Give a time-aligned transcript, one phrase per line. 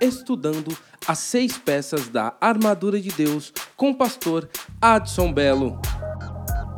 [0.00, 0.74] estudando
[1.06, 4.48] as seis peças da Armadura de Deus com o pastor
[4.80, 5.80] Adson Belo.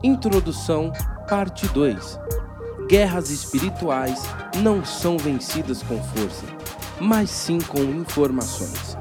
[0.03, 0.93] Introdução,
[1.29, 2.19] parte 2.
[2.89, 4.23] Guerras espirituais
[4.63, 6.45] não são vencidas com força,
[7.01, 8.99] mas sim com informações.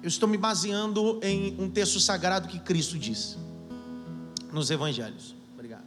[0.02, 3.39] eu estou me baseando em um texto sagrado que Cristo diz
[4.52, 5.36] nos evangelhos.
[5.55, 5.84] Obrigado.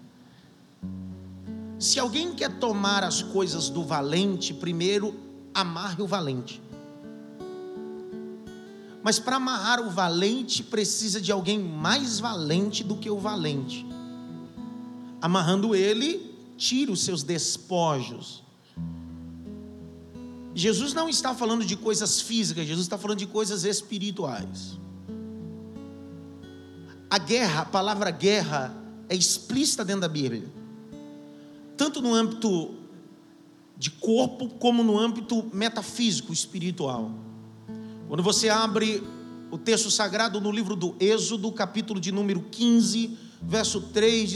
[1.79, 5.15] Se alguém quer tomar as coisas do valente, primeiro
[5.53, 6.61] amarre o valente.
[9.03, 13.85] Mas para amarrar o valente, precisa de alguém mais valente do que o valente.
[15.21, 18.43] Amarrando ele, tira os seus despojos.
[20.53, 24.77] Jesus não está falando de coisas físicas, Jesus está falando de coisas espirituais.
[27.09, 28.75] A guerra, a palavra guerra,
[29.09, 30.47] é explícita dentro da Bíblia,
[31.75, 32.75] tanto no âmbito
[33.77, 37.11] de corpo, como no âmbito metafísico, espiritual.
[38.11, 39.01] Quando você abre
[39.49, 44.29] o texto sagrado no livro do Êxodo, capítulo de número 15, verso 3,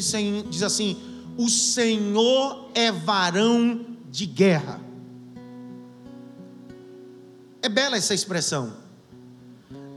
[0.49, 0.95] diz assim:
[1.35, 4.79] O Senhor é varão de guerra.
[7.61, 8.77] É bela essa expressão.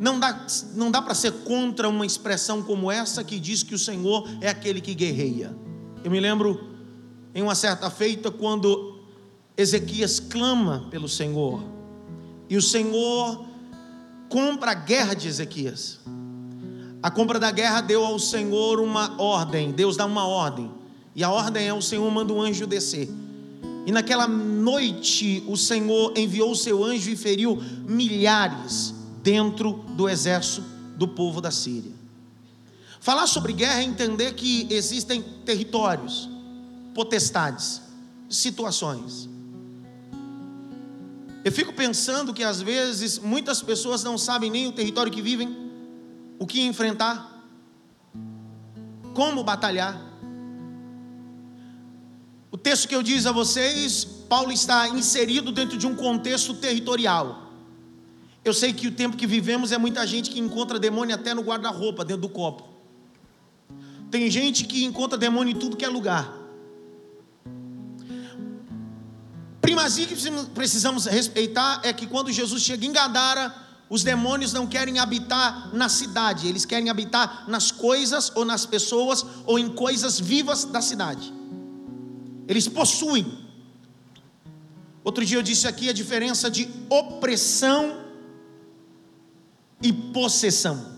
[0.01, 0.45] Não dá,
[0.75, 4.49] não dá para ser contra uma expressão como essa que diz que o Senhor é
[4.49, 5.57] aquele que guerreia.
[6.03, 6.69] Eu me lembro
[7.33, 8.99] em uma certa feita quando
[9.57, 11.63] Ezequias clama pelo Senhor,
[12.51, 13.47] e o Senhor
[14.29, 15.99] compra a guerra de Ezequias.
[17.03, 20.71] A compra da guerra deu ao Senhor uma ordem, Deus dá uma ordem,
[21.15, 23.09] e a ordem é: o Senhor manda um anjo descer.
[23.87, 30.63] E naquela noite o Senhor enviou o seu anjo e feriu milhares dentro do exército
[30.97, 31.93] do povo da Síria.
[33.01, 36.29] Falar sobre guerra é entender que existem territórios,
[36.95, 37.81] potestades,
[38.29, 39.29] situações.
[41.45, 45.57] Eu fico pensando que às vezes muitas pessoas não sabem nem o território que vivem,
[46.39, 47.45] o que enfrentar,
[49.15, 50.01] como batalhar.
[52.51, 57.53] O texto que eu disse a vocês, Paulo está inserido dentro de um contexto territorial.
[58.45, 61.43] Eu sei que o tempo que vivemos é muita gente que encontra demônio até no
[61.43, 62.65] guarda-roupa, dentro do copo.
[64.11, 66.38] Tem gente que encontra demônio em tudo que é lugar.
[69.69, 70.17] Primazia que
[70.55, 73.55] precisamos respeitar é que quando Jesus chega em Gadara,
[73.91, 79.25] os demônios não querem habitar na cidade, eles querem habitar nas coisas ou nas pessoas
[79.45, 81.33] ou em coisas vivas da cidade.
[82.47, 83.27] Eles possuem.
[85.05, 88.05] Outro dia eu disse aqui a diferença de opressão
[89.83, 90.97] e possessão.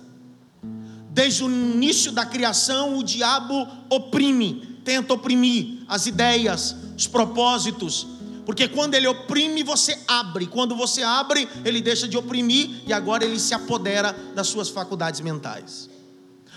[1.10, 8.06] Desde o início da criação, o diabo oprime, tenta oprimir as ideias, os propósitos,
[8.50, 10.44] porque quando ele oprime, você abre.
[10.44, 15.20] Quando você abre, ele deixa de oprimir e agora ele se apodera das suas faculdades
[15.20, 15.88] mentais.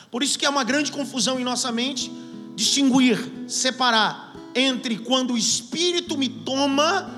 [0.10, 2.12] Por isso que é uma grande confusão em nossa mente
[2.56, 7.14] distinguir, separar entre quando o espírito me toma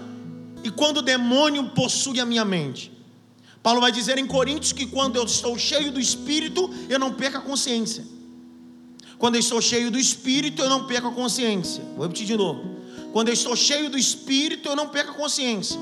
[0.62, 2.92] e quando o demônio possui a minha mente.
[3.63, 7.38] Paulo vai dizer em Coríntios que quando eu estou cheio do espírito, eu não perco
[7.38, 8.06] a consciência.
[9.18, 11.81] Quando eu estou cheio do espírito, eu não perco a consciência.
[11.95, 12.83] Vou repetir de novo.
[13.15, 15.79] Quando eu estou cheio do Espírito, eu não perco a consciência.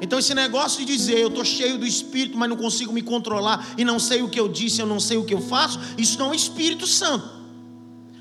[0.00, 3.74] Então, esse negócio de dizer eu estou cheio do Espírito, mas não consigo me controlar
[3.76, 6.18] e não sei o que eu disse, eu não sei o que eu faço, isso
[6.18, 7.28] não é Espírito Santo.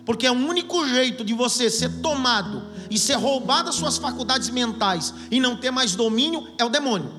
[0.06, 2.61] Porque é o único jeito de você ser tomado
[2.91, 7.13] e ser roubado as suas faculdades mentais e não ter mais domínio é o demônio.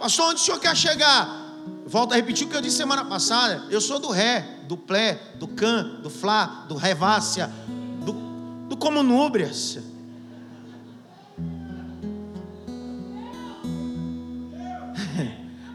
[0.00, 1.54] Pastor, onde o senhor quer chegar?
[1.86, 3.64] Volto a repetir o que eu disse semana passada.
[3.70, 7.48] Eu sou do Ré, do Plé, do Can, do Flá, do Revácia,
[8.82, 9.78] do Comunúbrias.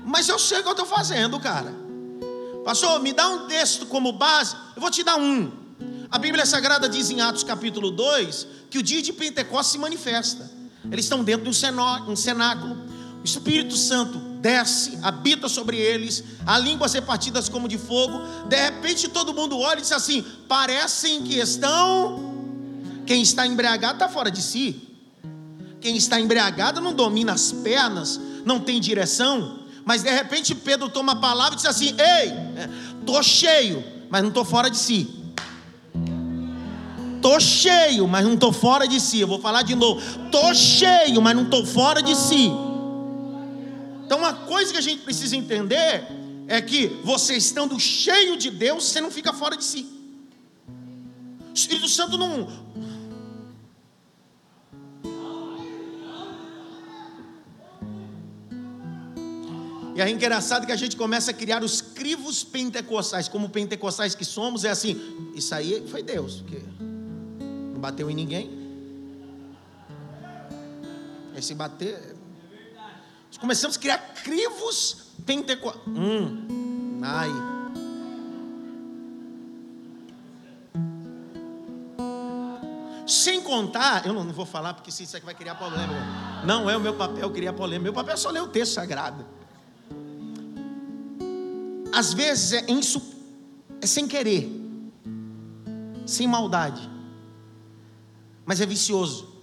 [0.05, 1.73] Mas eu sei o que eu estou fazendo, cara.
[2.65, 4.57] Pastor, me dá um texto como base.
[4.75, 5.49] Eu vou te dar um.
[6.11, 10.51] A Bíblia Sagrada diz em Atos capítulo 2 que o dia de Pentecostes se manifesta.
[10.91, 11.53] Eles estão dentro de um
[12.15, 12.75] cenáculo.
[13.21, 18.21] O Espírito Santo desce, habita sobre eles, a língua ser partidas como de fogo.
[18.47, 22.26] De repente todo mundo olha e diz assim: parecem que estão.
[23.07, 24.81] Quem está embriagado está fora de si.
[25.79, 29.59] Quem está embriagado não domina as pernas, não tem direção.
[29.85, 32.33] Mas de repente Pedro toma a palavra e diz assim: Ei,
[32.99, 35.17] estou cheio, mas não estou fora de si.
[37.15, 39.21] Estou cheio, mas não estou fora de si.
[39.21, 40.01] Eu vou falar de novo.
[40.25, 42.51] Estou cheio, mas não estou fora de si.
[44.05, 46.05] Então, uma coisa que a gente precisa entender
[46.47, 49.85] é que você estando cheio de Deus, você não fica fora de si.
[51.49, 52.47] O Espírito Santo não.
[59.97, 64.23] E é engraçado que a gente começa a criar os crivos pentecostais, como pentecostais que
[64.23, 64.95] somos, é assim:
[65.33, 66.61] isso aí foi Deus, porque
[67.73, 68.47] não bateu em ninguém.
[71.35, 72.15] Esse bater,
[73.39, 75.87] começamos a criar crivos pentecostais.
[75.87, 77.31] Hum, ai.
[83.07, 85.93] Sem contar, eu não, vou falar porque isso aqui vai criar problema.
[86.45, 87.81] Não é o meu papel criar problema.
[87.81, 89.36] Meu papel é só ler o texto sagrado.
[91.91, 92.65] Às vezes é,
[93.81, 94.49] é sem querer,
[96.05, 96.89] sem maldade,
[98.45, 99.37] mas é vicioso.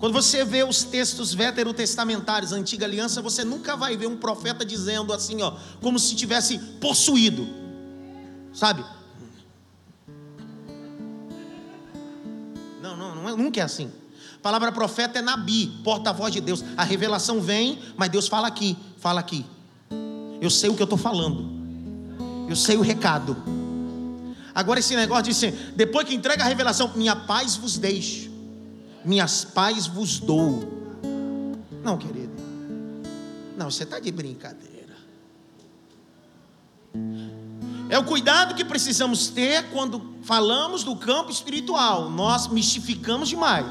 [0.00, 5.12] Quando você vê os textos veterotestamentários, antiga aliança, você nunca vai ver um profeta dizendo
[5.12, 7.46] assim, ó, como se tivesse possuído.
[8.50, 8.82] Sabe?
[12.80, 13.92] Não, não, não é, nunca é assim.
[14.36, 16.64] A palavra profeta é nabi, porta-voz de Deus.
[16.78, 19.44] A revelação vem, mas Deus fala aqui, fala aqui.
[20.40, 21.48] Eu sei o que eu estou falando.
[22.48, 23.36] Eu sei o recado.
[24.54, 28.30] Agora esse negócio de assim, depois que entrega a revelação, minha paz vos deixo
[29.04, 31.00] minhas paz vos dou.
[31.82, 32.32] Não, querido.
[33.56, 34.96] Não, você está de brincadeira.
[37.88, 42.10] É o cuidado que precisamos ter quando falamos do campo espiritual.
[42.10, 43.66] Nós mistificamos demais.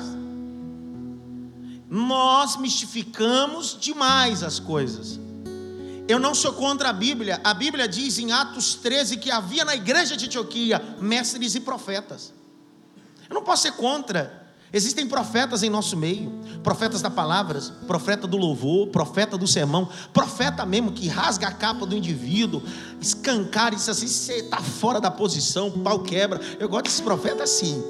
[1.90, 5.20] Nós mistificamos demais as coisas.
[6.10, 7.40] Eu não sou contra a Bíblia.
[7.44, 12.34] A Bíblia diz em Atos 13 que havia na igreja de Antioquia mestres e profetas.
[13.30, 14.50] Eu não posso ser contra.
[14.74, 16.32] Existem profetas em nosso meio,
[16.64, 21.86] profetas da palavra, profeta do louvor, profeta do sermão, profeta mesmo que rasga a capa
[21.86, 22.64] do indivíduo,
[23.00, 26.42] escancara e diz assim: você está fora da posição, pau quebra.
[26.60, 27.84] Eu gosto desses profetas assim.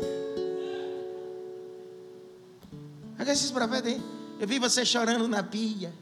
[3.18, 4.02] Olha esses profetas aí.
[4.42, 5.94] Eu vi você chorando na pia.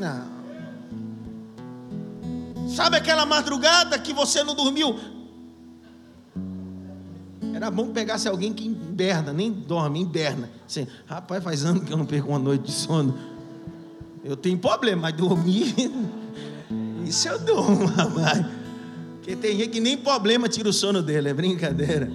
[0.00, 0.40] Não.
[2.74, 4.98] Sabe aquela madrugada que você não dormiu?
[7.54, 10.48] Era bom que pegasse alguém que inverna, nem dorme, inverna.
[10.66, 13.18] Assim, rapaz, faz anos que eu não perco uma noite de sono.
[14.24, 15.74] Eu tenho problema, mas dormir,
[17.04, 18.46] isso eu durmo, rapaz.
[19.16, 22.10] Porque tem gente que nem problema tira o sono dele, é brincadeira.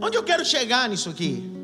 [0.00, 1.57] Onde eu quero chegar nisso aqui?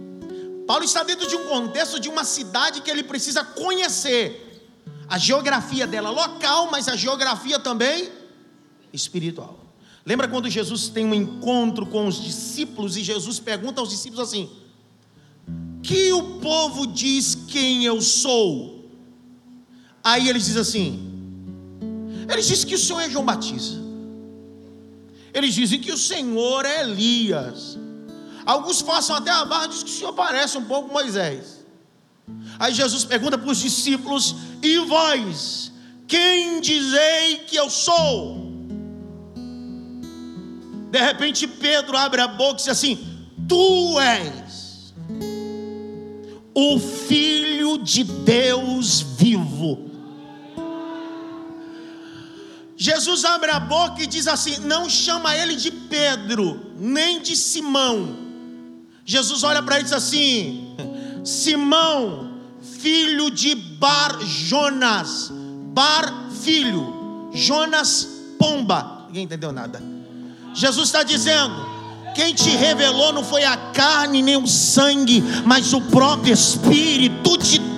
[0.67, 4.45] Paulo está dentro de um contexto de uma cidade que ele precisa conhecer
[5.09, 8.11] a geografia dela local, mas a geografia também
[8.93, 9.61] espiritual.
[10.07, 14.51] Lembra quando Jesus tem um encontro com os discípulos e Jesus pergunta aos discípulos assim:
[15.83, 18.91] Que o povo diz quem eu sou?
[20.03, 21.15] Aí eles dizem assim:
[22.31, 23.83] Eles dizem que o Senhor é João Batista.
[25.33, 27.79] Eles dizem que o Senhor é Elias.
[28.47, 31.65] Alguns façam até a barra, diz que o Senhor parece um pouco Moisés.
[32.59, 35.73] Aí Jesus pergunta para os discípulos: E vós,
[36.07, 38.53] quem dizei que eu sou?
[40.91, 44.95] De repente Pedro abre a boca e diz assim: Tu és
[46.55, 49.91] o Filho de Deus vivo.
[52.77, 58.24] Jesus abre a boca e diz assim: Não chama ele de Pedro, nem de Simão.
[59.05, 60.77] Jesus olha para ele e diz assim:
[61.25, 62.39] Simão,
[62.81, 65.31] filho de Bar Jonas,
[65.73, 68.09] Bar filho, Jonas
[68.39, 69.05] pomba.
[69.09, 69.83] Ninguém entendeu nada.
[70.55, 71.55] Jesus está dizendo:
[72.15, 77.59] quem te revelou não foi a carne nem o sangue, mas o próprio Espírito de
[77.59, 77.74] Deus.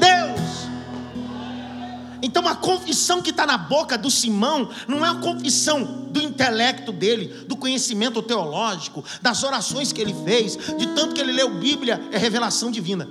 [2.26, 6.90] Então a confissão que está na boca do Simão não é a confissão do intelecto
[6.90, 12.02] dele, do conhecimento teológico, das orações que ele fez, de tanto que ele leu Bíblia,
[12.10, 13.08] é revelação divina.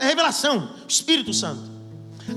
[0.00, 1.60] É revelação, Espírito Santo.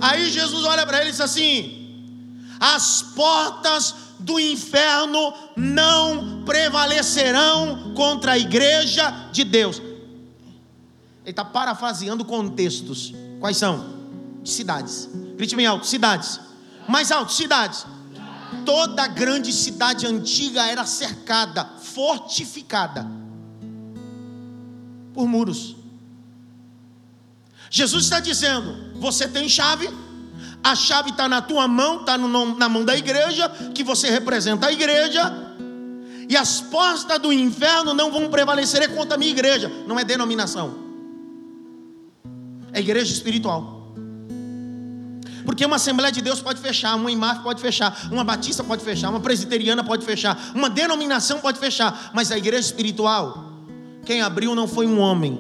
[0.02, 8.34] Aí Jesus olha para ele e diz assim: as portas do inferno não prevalecerão contra
[8.34, 9.78] a igreja de Deus.
[9.78, 13.14] Ele está parafraseando contextos.
[13.40, 13.96] Quais são?
[14.46, 15.10] Cidades.
[15.36, 16.40] Grite bem alto: cidades.
[16.88, 17.86] Mais alto: cidades.
[18.66, 23.06] Toda grande cidade antiga era cercada, fortificada
[25.14, 25.76] por muros.
[27.70, 29.90] Jesus está dizendo: você tem chave,
[30.64, 34.72] a chave está na tua mão, está na mão da igreja, que você representa a
[34.72, 35.34] igreja,
[36.30, 40.76] e as portas do inferno não vão prevalecer contra a minha igreja, não é denominação,
[42.72, 43.75] é igreja espiritual.
[45.46, 49.10] Porque uma Assembleia de Deus pode fechar, uma IMAF pode fechar, uma Batista pode fechar,
[49.10, 53.54] uma Presbiteriana pode fechar, uma denominação pode fechar, mas a igreja espiritual,
[54.06, 55.40] quem abriu não foi um homem.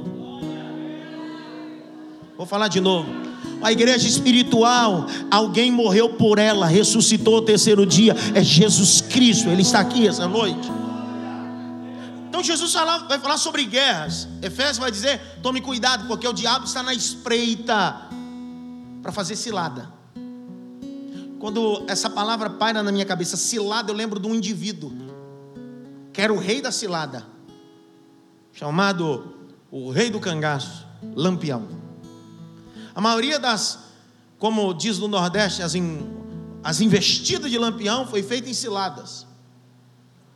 [2.37, 3.09] Vou falar de novo.
[3.61, 9.61] A igreja espiritual, alguém morreu por ela, ressuscitou o terceiro dia, é Jesus Cristo, Ele
[9.61, 10.69] está aqui essa noite.
[12.27, 12.73] Então Jesus
[13.07, 14.27] vai falar sobre guerras.
[14.41, 17.95] Efésios vai dizer: tome cuidado, porque o diabo está na espreita
[19.01, 19.94] para fazer cilada.
[21.39, 24.91] Quando essa palavra paira na minha cabeça, cilada, eu lembro de um indivíduo,
[26.13, 27.25] que era o rei da cilada,
[28.53, 29.35] chamado
[29.69, 31.67] o rei do cangaço, Lampião.
[32.93, 33.79] A maioria das,
[34.39, 35.99] como diz no Nordeste, as, in,
[36.63, 39.27] as investidas de Lampião foi feita em ciladas.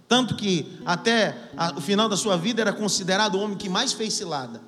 [0.10, 3.94] Tanto que até a, o final da sua vida era considerado o homem que mais
[3.94, 4.62] fez cilada.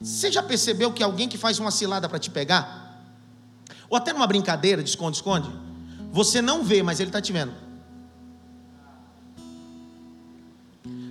[0.00, 2.83] Você já percebeu que alguém que faz uma cilada para te pegar,
[3.88, 5.50] ou até numa brincadeira de esconde-esconde,
[6.12, 7.52] você não vê, mas ele está te vendo.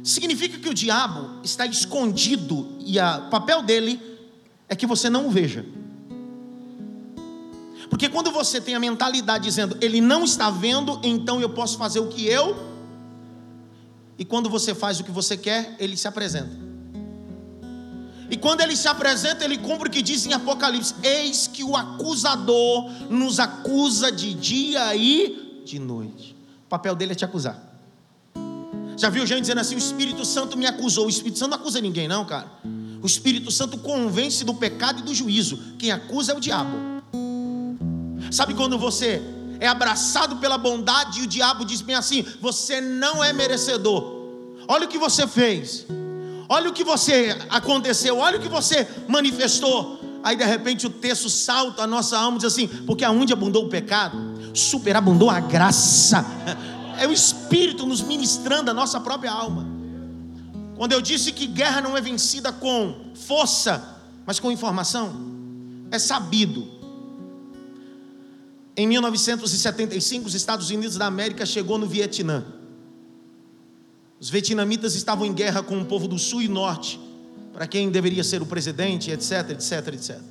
[0.04, 4.02] Significa que o diabo está escondido e o papel dele
[4.68, 5.66] é que você não o veja.
[7.90, 12.00] Porque quando você tem a mentalidade dizendo, ele não está vendo, então eu posso fazer
[12.00, 12.58] o que eu.
[14.18, 16.63] E quando você faz o que você quer, ele se apresenta.
[18.30, 21.76] E quando ele se apresenta, ele cumpre o que diz em Apocalipse: Eis que o
[21.76, 26.36] acusador nos acusa de dia e de noite.
[26.66, 27.74] O papel dele é te acusar.
[28.98, 31.08] Já viu gente dizendo assim: O Espírito Santo me acusou.
[31.08, 32.52] O Espírito Santo não acusa ninguém, não, cara.
[33.02, 35.58] O Espírito Santo convence do pecado e do juízo.
[35.78, 36.78] Quem acusa é o diabo.
[38.32, 39.22] Sabe quando você
[39.60, 44.24] é abraçado pela bondade e o diabo diz bem assim: Você não é merecedor.
[44.68, 45.86] Olha o que você fez.
[46.50, 50.00] Olha o que você aconteceu, olha o que você manifestou.
[50.24, 53.66] Aí de repente o texto salta a nossa alma e diz assim: porque aonde abundou
[53.66, 54.18] o pecado,
[54.54, 56.26] superabundou a graça.
[56.96, 59.66] É o Espírito nos ministrando a nossa própria alma.
[60.78, 65.12] Quando eu disse que guerra não é vencida com força, mas com informação,
[65.90, 66.68] é sabido.
[68.78, 72.46] Em 1975, os Estados Unidos da América chegou no Vietnã.
[74.24, 76.98] Os vietnamitas estavam em guerra com o povo do sul e norte,
[77.52, 80.22] para quem deveria ser o presidente, etc, etc, etc.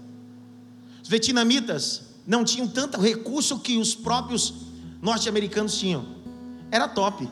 [1.02, 4.54] Os vietnamitas não tinham tanto recurso que os próprios
[5.02, 6.06] norte-americanos tinham.
[6.70, 7.28] Era top.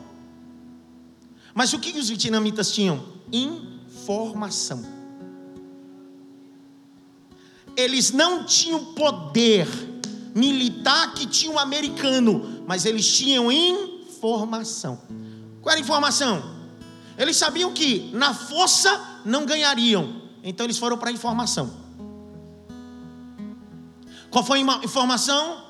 [1.55, 3.03] Mas o que os vietnamitas tinham?
[3.33, 4.85] Informação.
[7.75, 9.67] Eles não tinham poder
[10.35, 15.01] militar que tinha o um americano, mas eles tinham informação.
[15.59, 16.50] Qual era a informação?
[17.17, 21.71] Eles sabiam que na força não ganhariam, então eles foram para a informação.
[24.29, 25.63] Qual foi a informação?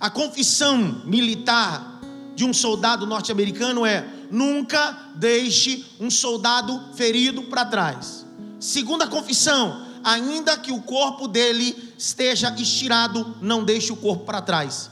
[0.00, 2.00] A confissão militar
[2.34, 8.24] de um soldado norte-americano é: nunca deixe um soldado ferido para trás.
[8.58, 14.90] Segunda confissão, ainda que o corpo dele esteja estirado, não deixe o corpo para trás.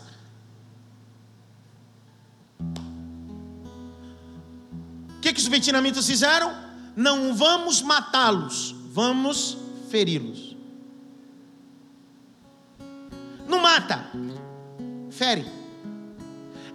[5.26, 6.54] Que, que os vietnamitas fizeram?
[6.94, 9.58] Não vamos matá-los, vamos
[9.90, 10.56] feri-los.
[13.48, 14.08] Não mata,
[15.10, 15.44] fere.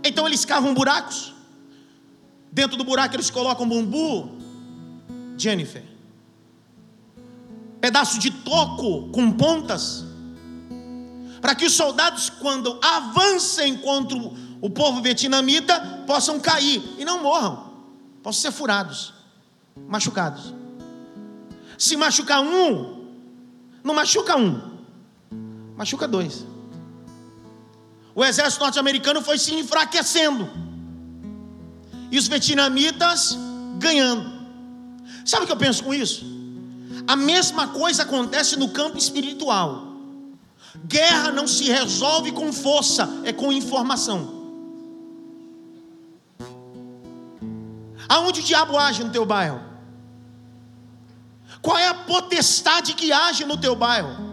[0.03, 1.34] Então eles cavam buracos.
[2.51, 4.38] Dentro do buraco eles colocam bambu,
[5.38, 5.86] Jennifer.
[7.79, 10.03] Pedaço de toco com pontas.
[11.39, 14.17] Para que os soldados, quando avancem contra
[14.60, 17.71] o povo vietnamita, possam cair e não morram.
[18.24, 19.13] Possam ser furados,
[19.88, 20.54] machucados.
[21.78, 23.08] Se machucar um,
[23.84, 24.80] não machuca um,
[25.75, 26.46] machuca dois.
[28.13, 30.50] O exército norte-americano foi se enfraquecendo.
[32.12, 33.38] E os vietnamitas
[33.80, 34.30] ganhando.
[35.25, 36.25] Sabe o que eu penso com isso?
[37.08, 39.88] A mesma coisa acontece no campo espiritual.
[40.86, 44.41] Guerra não se resolve com força, é com informação.
[48.08, 49.62] Aonde o diabo age no teu bairro?
[51.62, 54.31] Qual é a potestade que age no teu bairro?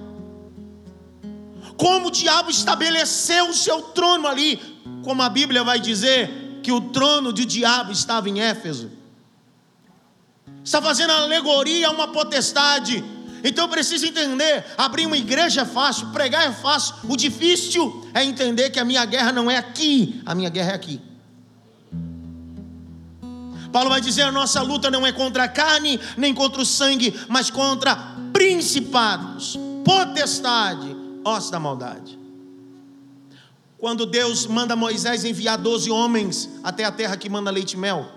[1.79, 4.61] como o diabo estabeleceu o seu trono ali,
[5.05, 8.91] como a Bíblia vai dizer que o trono do diabo estava em Éfeso.
[10.63, 13.03] Está fazendo alegoria a uma potestade.
[13.45, 16.97] Então precisa entender: abrir uma igreja é fácil, pregar é fácil.
[17.05, 20.75] O difícil é entender que a minha guerra não é aqui, a minha guerra é
[20.75, 21.01] aqui.
[23.73, 27.15] Paulo vai dizer: a nossa luta não é contra a carne, nem contra o sangue,
[27.29, 27.97] mas contra
[28.33, 32.19] principados, potestade, Ossos da maldade.
[33.77, 38.11] Quando Deus manda Moisés enviar 12 homens até a terra que manda leite e mel,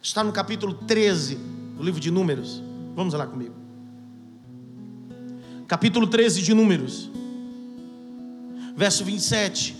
[0.00, 1.34] está no capítulo 13
[1.76, 2.62] do livro de Números.
[2.94, 3.54] Vamos lá comigo.
[5.66, 7.10] Capítulo 13 de Números,
[8.74, 9.76] verso 27.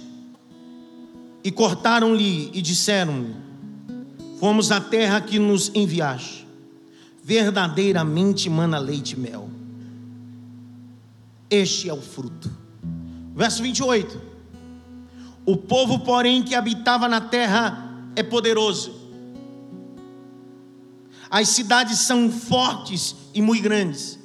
[1.43, 3.35] E cortaram-lhe e disseram-lhe:
[4.39, 6.47] Fomos à terra que nos enviaste,
[7.23, 9.49] verdadeiramente mana leite e mel
[11.51, 12.51] este é o fruto.
[13.35, 14.21] Verso 28.
[15.47, 18.93] O povo, porém, que habitava na terra é poderoso.
[21.31, 24.19] As cidades são fortes e muito grandes.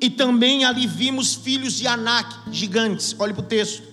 [0.00, 3.14] E também ali vimos filhos de Anak, gigantes.
[3.18, 3.91] Olhe para o texto.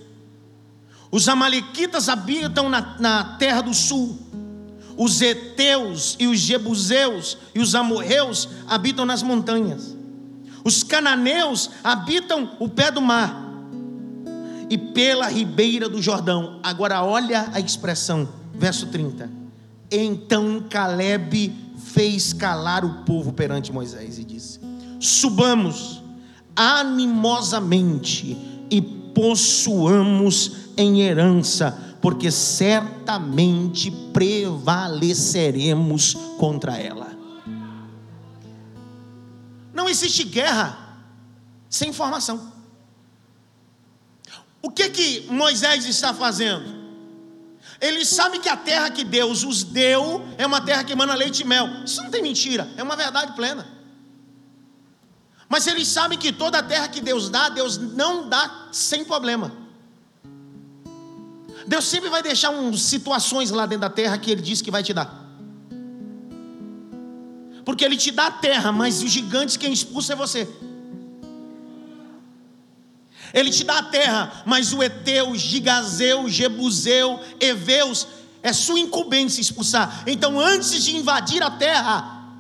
[1.12, 4.18] Os Amalequitas habitam na, na terra do sul.
[4.96, 9.96] Os Eteus e os Jebuseus e os Amorreus habitam nas montanhas.
[10.64, 13.50] Os cananeus habitam o pé do mar
[14.70, 16.60] e pela ribeira do Jordão.
[16.62, 19.32] Agora olha a expressão, verso 30.
[19.90, 24.60] Então Caleb fez calar o povo perante Moisés e disse:
[25.00, 26.04] Subamos
[26.56, 28.38] animosamente
[28.70, 37.10] e possuamos em herança, porque certamente prevaleceremos contra ela.
[39.74, 40.78] Não existe guerra
[41.70, 42.54] sem informação.
[44.62, 46.80] O que que Moisés está fazendo?
[47.80, 51.44] Ele sabe que a terra que Deus os deu é uma terra que emana leite
[51.44, 51.86] e mel.
[51.86, 53.66] Isso não tem mentira, é uma verdade plena.
[55.48, 59.69] Mas ele sabe que toda a terra que Deus dá, Deus não dá sem problema.
[61.70, 64.82] Deus sempre vai deixar umas situações lá dentro da terra que ele diz que vai
[64.82, 65.30] te dar.
[67.64, 70.50] Porque ele te dá a terra, mas os gigantes quem expulsa é você.
[73.32, 78.08] Ele te dá a terra, mas o Eteu, Gigazeu, Jebuseu, Eveus,
[78.42, 80.06] é sua incumbência expulsar.
[80.08, 82.34] Então, antes de invadir a terra,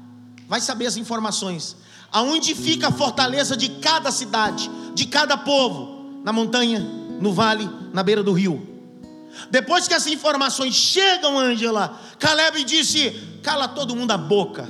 [0.48, 1.78] vai saber as informações.
[2.12, 8.02] Aonde fica a fortaleza de cada cidade, de cada povo, na montanha, no vale, na
[8.02, 8.79] beira do rio.
[9.50, 13.12] Depois que essas informações chegam, Ângela, Caleb disse:
[13.42, 14.68] cala todo mundo a boca.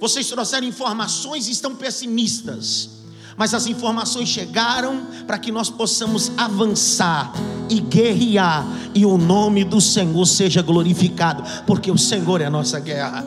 [0.00, 2.90] Vocês trouxeram informações e estão pessimistas.
[3.36, 7.32] Mas as informações chegaram para que nós possamos avançar
[7.70, 12.78] e guerrear e o nome do Senhor seja glorificado, porque o Senhor é a nossa
[12.78, 13.24] guerra.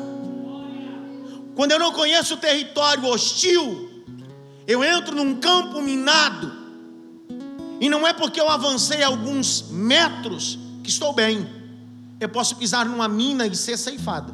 [1.55, 3.89] Quando eu não conheço o território hostil,
[4.67, 6.51] eu entro num campo minado,
[7.79, 11.47] e não é porque eu avancei alguns metros que estou bem,
[12.19, 14.33] eu posso pisar numa mina e ser ceifado.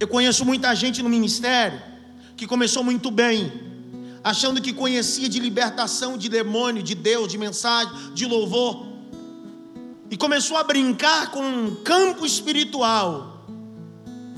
[0.00, 1.80] Eu conheço muita gente no ministério
[2.36, 3.52] que começou muito bem,
[4.24, 8.86] achando que conhecia de libertação de demônio, de Deus, de mensagem, de louvor,
[10.10, 13.46] e começou a brincar com um campo espiritual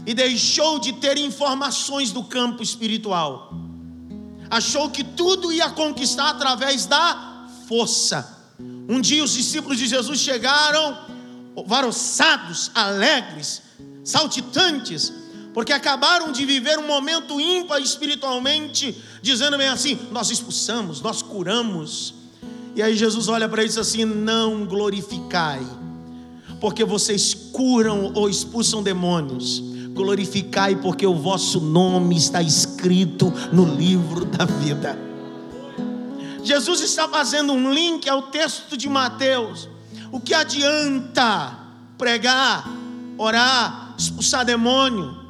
[0.07, 3.53] e deixou de ter informações do campo espiritual.
[4.51, 7.34] Achou que tudo ia conquistar através da
[7.67, 8.45] força.
[8.89, 10.97] Um dia os discípulos de Jesus chegaram,
[11.67, 13.63] varoçados, alegres,
[14.05, 15.13] saltitantes,
[15.53, 22.15] porque acabaram de viver um momento ímpar espiritualmente, dizendo bem assim: nós expulsamos, nós curamos.
[22.75, 25.65] E aí Jesus olha para ele e diz assim: Não glorificai,
[26.61, 29.63] porque vocês curam ou expulsam demônios.
[29.95, 35.14] Glorificai, porque o vosso nome está escrito no livro da vida.
[36.45, 39.67] Jesus está fazendo um link ao texto de Mateus.
[40.13, 41.59] O que adianta
[41.97, 42.69] pregar,
[43.17, 45.25] orar, expulsar demônio,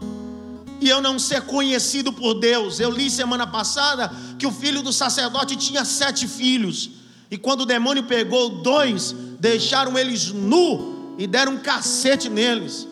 [0.80, 2.80] e eu não ser conhecido por Deus?
[2.80, 6.90] Eu li semana passada que o filho do sacerdote tinha sete filhos,
[7.30, 12.88] e quando o demônio pegou dois, deixaram eles nu e deram um cacete neles.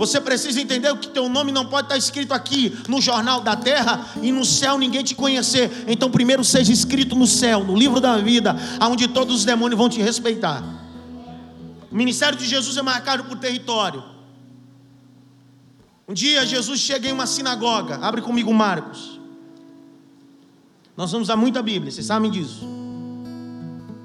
[0.00, 4.06] Você precisa entender que teu nome não pode estar escrito aqui no jornal da terra
[4.22, 5.84] e no céu ninguém te conhecer.
[5.86, 9.90] Então primeiro seja escrito no céu, no livro da vida, aonde todos os demônios vão
[9.90, 10.64] te respeitar.
[11.92, 14.02] O ministério de Jesus é marcado por território.
[16.08, 17.96] Um dia Jesus chega em uma sinagoga.
[17.96, 19.20] Abre comigo Marcos.
[20.96, 22.66] Nós vamos dar muita Bíblia, vocês sabem disso.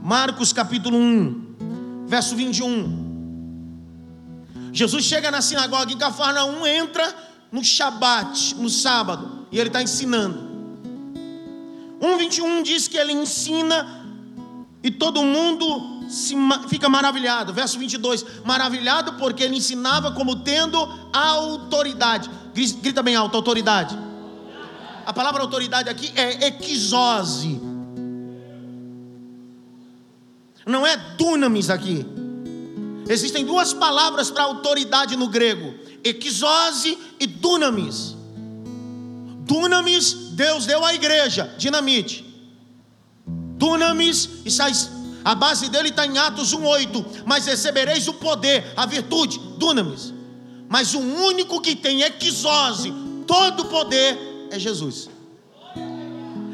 [0.04, 3.05] Marcos capítulo 1, verso 21.
[4.76, 7.16] Jesus chega na sinagoga em Cafarnaum, entra
[7.50, 10.38] no Shabat, no sábado, e ele está ensinando.
[12.02, 14.06] 1,21 diz que ele ensina
[14.84, 16.36] e todo mundo se,
[16.68, 17.54] fica maravilhado.
[17.54, 20.78] Verso 22, maravilhado porque ele ensinava como tendo
[21.14, 22.30] autoridade.
[22.54, 23.98] Grita bem alto, autoridade.
[25.06, 27.62] A palavra autoridade aqui é equisose.
[30.66, 32.25] Não é dunamis aqui.
[33.08, 38.16] Existem duas palavras para autoridade no grego: equisose e dunamis.
[39.46, 42.26] Dunamis, Deus deu à igreja, dinamite.
[43.26, 44.30] Dunamis,
[45.24, 47.24] a base dele está em Atos 1,8.
[47.26, 50.14] Mas recebereis o poder, a virtude, dunamis.
[50.68, 52.94] Mas o único que tem equisose,
[53.28, 54.18] todo o poder,
[54.52, 55.10] é Jesus.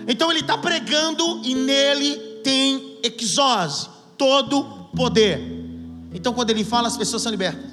[0.07, 3.87] Então ele está pregando e nele tem equisose,
[4.17, 4.63] todo
[4.95, 5.60] poder.
[6.13, 7.71] Então, quando ele fala, as pessoas são libertas.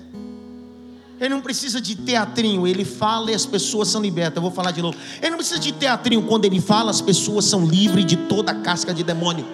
[1.20, 4.36] Ele não precisa de teatrinho, ele fala e as pessoas são libertas.
[4.36, 4.96] Eu vou falar de novo.
[5.20, 8.54] Ele não precisa de teatrinho, quando ele fala, as pessoas são livres de toda a
[8.54, 9.44] casca de demônio.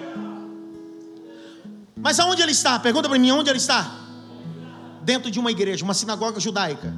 [1.96, 2.78] Mas aonde ele está?
[2.78, 3.98] Pergunta para mim, onde ele está?
[5.02, 6.94] Dentro de uma igreja, uma sinagoga judaica.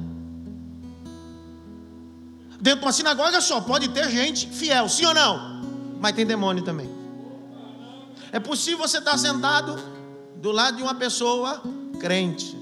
[2.59, 5.61] Dentro de uma sinagoga só pode ter gente fiel, sim ou não?
[6.01, 6.89] Mas tem demônio também.
[8.33, 9.79] É possível você estar sentado
[10.35, 11.61] do lado de uma pessoa
[11.97, 12.57] crente.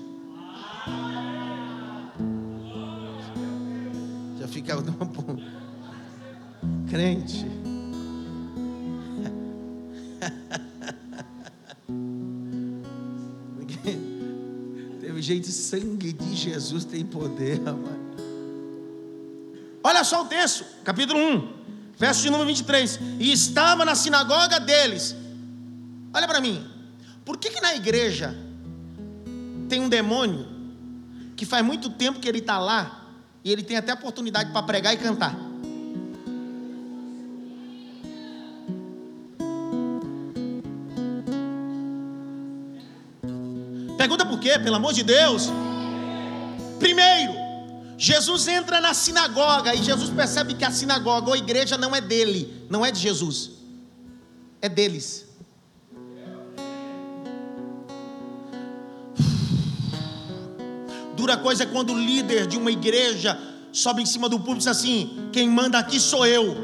[4.39, 4.76] Já fica
[6.89, 7.45] crente.
[15.00, 17.95] Teve jeito, sangue de Jesus tem poder, rapaz.
[19.84, 21.54] Olha só o texto, capítulo 1,
[21.98, 23.00] verso de número 23.
[23.19, 25.15] E estava na sinagoga deles.
[26.13, 26.65] Olha para mim.
[27.24, 28.36] Por que, que na igreja
[29.67, 30.47] tem um demônio
[31.36, 33.06] que faz muito tempo que ele está lá
[33.43, 35.36] e ele tem até oportunidade para pregar e cantar.
[43.97, 44.60] Pergunta por quê?
[44.60, 45.49] Pelo amor de Deus.
[46.80, 47.34] Primeiro,
[47.97, 52.01] Jesus entra na sinagoga e Jesus percebe que a sinagoga ou a igreja não é
[52.01, 53.51] dele, não é de Jesus,
[54.62, 55.25] é deles.
[61.26, 63.36] Dura coisa é quando o líder de uma igreja
[63.72, 66.56] sobe em cima do púlpito e diz assim: Quem manda aqui sou eu.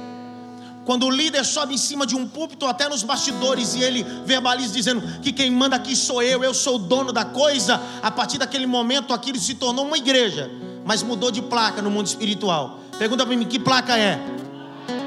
[0.86, 4.72] Quando o líder sobe em cima de um púlpito, até nos bastidores, e ele verbaliza
[4.72, 8.38] dizendo que quem manda aqui sou eu, eu sou o dono da coisa, a partir
[8.38, 10.50] daquele momento aquilo se tornou uma igreja,
[10.86, 12.80] mas mudou de placa no mundo espiritual.
[12.98, 14.18] Pergunta para mim: que placa é?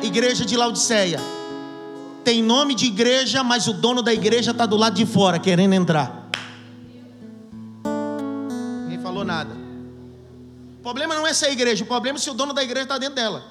[0.04, 1.20] Igreja de Laodiceia.
[2.24, 5.74] Tem nome de igreja, mas o dono da igreja está do lado de fora, querendo
[5.74, 6.25] entrar
[9.26, 9.56] falou nada.
[10.80, 12.98] O problema não é ser igreja, o problema é se o dono da igreja está
[12.98, 13.44] dentro dela.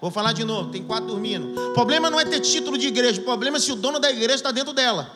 [0.00, 1.70] Vou falar de novo, tem quatro dormindo.
[1.70, 4.10] O problema não é ter título de igreja, o problema é se o dono da
[4.10, 5.10] igreja está dentro dela.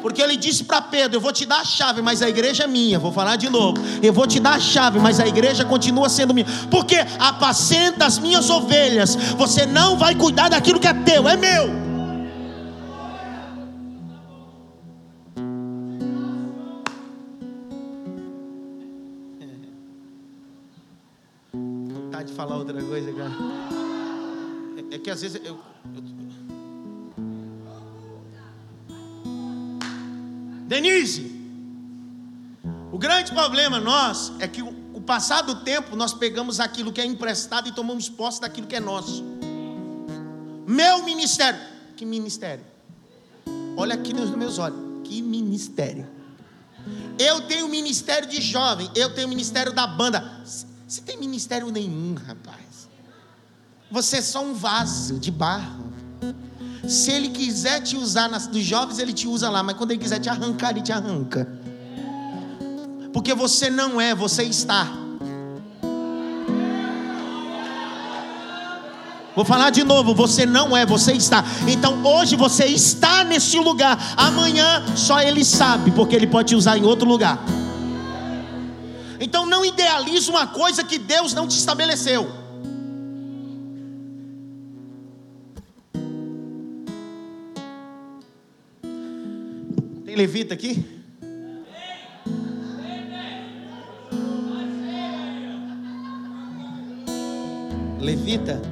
[0.00, 2.66] Porque ele disse para Pedro: Eu vou te dar a chave, mas a igreja é
[2.68, 3.00] minha.
[3.00, 3.82] Vou falar de novo.
[4.00, 6.46] Eu vou te dar a chave, mas a igreja continua sendo minha.
[6.70, 9.16] Porque apacenta as minhas ovelhas.
[9.36, 11.87] Você não vai cuidar daquilo que é teu, é meu.
[22.26, 23.32] Falar outra coisa, cara.
[24.90, 26.18] É, é que às vezes eu, eu...
[30.66, 31.32] Denise,
[32.92, 37.00] o grande problema nós é que o, o passar do tempo nós pegamos aquilo que
[37.00, 39.24] é emprestado e tomamos posse daquilo que é nosso.
[40.66, 41.60] Meu ministério,
[41.96, 42.64] que ministério?
[43.78, 46.04] olha aqui nos meus olhos, que ministério.
[47.16, 50.42] Eu tenho ministério de jovem, eu tenho ministério da banda.
[50.88, 52.88] Você tem ministério nenhum, rapaz.
[53.90, 55.92] Você é só um vaso de barro.
[56.88, 60.00] Se ele quiser te usar nas, dos jovens, ele te usa lá, mas quando ele
[60.00, 61.46] quiser te arrancar, ele te arranca.
[63.12, 64.90] Porque você não é, você está.
[69.36, 71.44] Vou falar de novo, você não é, você está.
[71.68, 74.14] Então hoje você está nesse lugar.
[74.16, 77.38] Amanhã só ele sabe, porque ele pode te usar em outro lugar.
[79.20, 82.30] Então não idealize uma coisa que Deus não te estabeleceu.
[90.04, 90.84] Tem levita aqui?
[98.00, 98.62] Levita?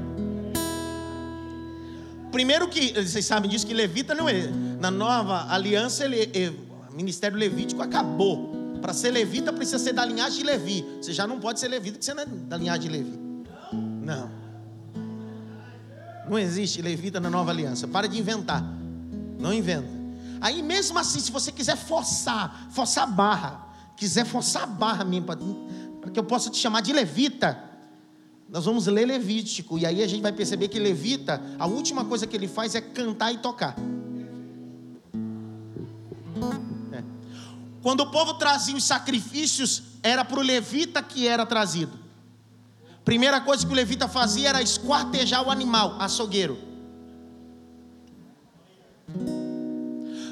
[2.30, 4.46] Primeiro que, vocês sabem disso, que levita não é.
[4.80, 6.58] Na nova aliança, ele, ele,
[6.90, 8.55] o ministério levítico acabou.
[8.80, 10.84] Para ser levita, precisa ser da linhagem de Levi.
[11.00, 13.18] Você já não pode ser levita, porque você não é da linhagem de Levi.
[13.72, 14.30] Não.
[16.28, 17.86] Não existe levita na nova aliança.
[17.86, 18.62] Para de inventar.
[19.38, 19.88] Não inventa.
[20.40, 25.26] Aí mesmo assim, se você quiser forçar, forçar a barra, quiser forçar a barra mesmo,
[26.00, 27.66] para que eu possa te chamar de levita,
[28.48, 32.26] nós vamos ler Levítico, e aí a gente vai perceber que Levita, a última coisa
[32.26, 33.74] que ele faz é cantar e tocar.
[37.86, 41.96] Quando o povo trazia os sacrifícios, era para o levita que era trazido.
[43.04, 46.58] Primeira coisa que o levita fazia era esquartejar o animal, açougueiro.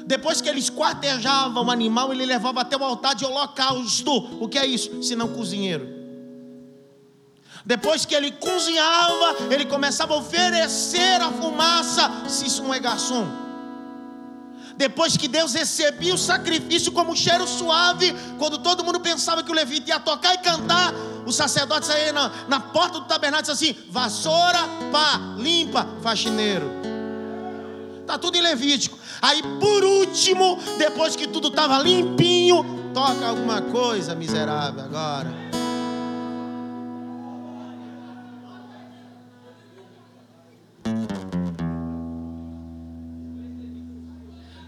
[0.05, 4.11] Depois que ele esquartejava o animal, ele levava até o altar de holocausto.
[4.43, 5.01] O que é isso?
[5.01, 5.87] Senão cozinheiro.
[7.65, 13.44] Depois que ele cozinhava, ele começava a oferecer a fumaça, se isso não é garçom.
[14.77, 19.55] Depois que Deus recebia o sacrifício como cheiro suave, quando todo mundo pensava que o
[19.55, 20.93] levita ia tocar e cantar,
[21.25, 24.59] o sacerdote saía na, na porta do tabernáculo e disse assim: vassoura,
[24.91, 26.69] pá, limpa, faxineiro.
[28.01, 28.97] Está tudo em Levítico.
[29.21, 35.44] Aí por último, depois que tudo estava limpinho, toca alguma coisa miserável agora.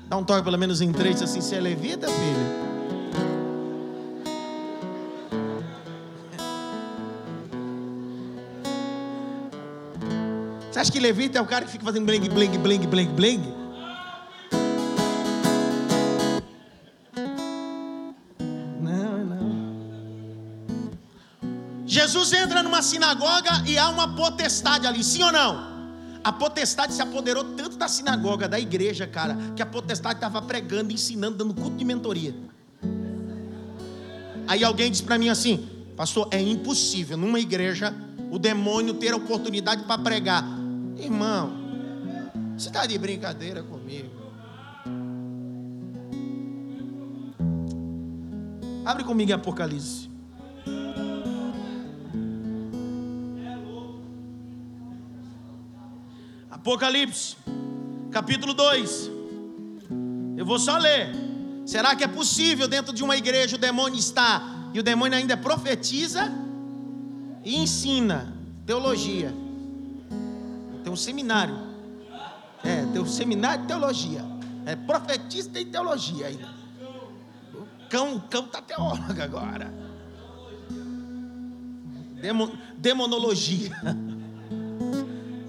[0.09, 2.67] Dá um toque pelo menos em três, assim, você é levita, filho?
[10.71, 13.53] Você acha que levita é o cara que fica fazendo bling, bling, bling, bling, bling?
[18.79, 19.83] Não, não.
[21.85, 25.76] Jesus entra numa sinagoga e há uma potestade ali, sim ou não?
[26.27, 30.91] A potestade se apoderou tanto da sinagoga, da igreja, cara, que a potestade estava pregando,
[30.91, 32.35] ensinando, dando culto de mentoria.
[34.45, 37.95] Aí alguém disse para mim assim: Pastor, é impossível numa igreja
[38.29, 40.43] o demônio ter a oportunidade para pregar.
[40.97, 41.53] Irmão,
[42.57, 44.09] você está de brincadeira comigo.
[48.83, 50.09] Abre comigo em Apocalipse.
[56.67, 57.37] Apocalipse,
[58.11, 59.09] capítulo 2.
[60.35, 61.15] Eu vou só ler.
[61.65, 65.37] Será que é possível dentro de uma igreja o demônio estar e o demônio ainda
[65.37, 66.29] profetiza
[67.41, 68.33] e ensina
[68.65, 69.33] teologia?
[70.83, 71.55] Tem um seminário.
[72.61, 74.25] É, tem um seminário de teologia.
[74.65, 76.49] É profetista e teologia ainda.
[77.53, 79.73] O cão, o cão está teólogo agora.
[82.21, 83.71] Demon, demonologia.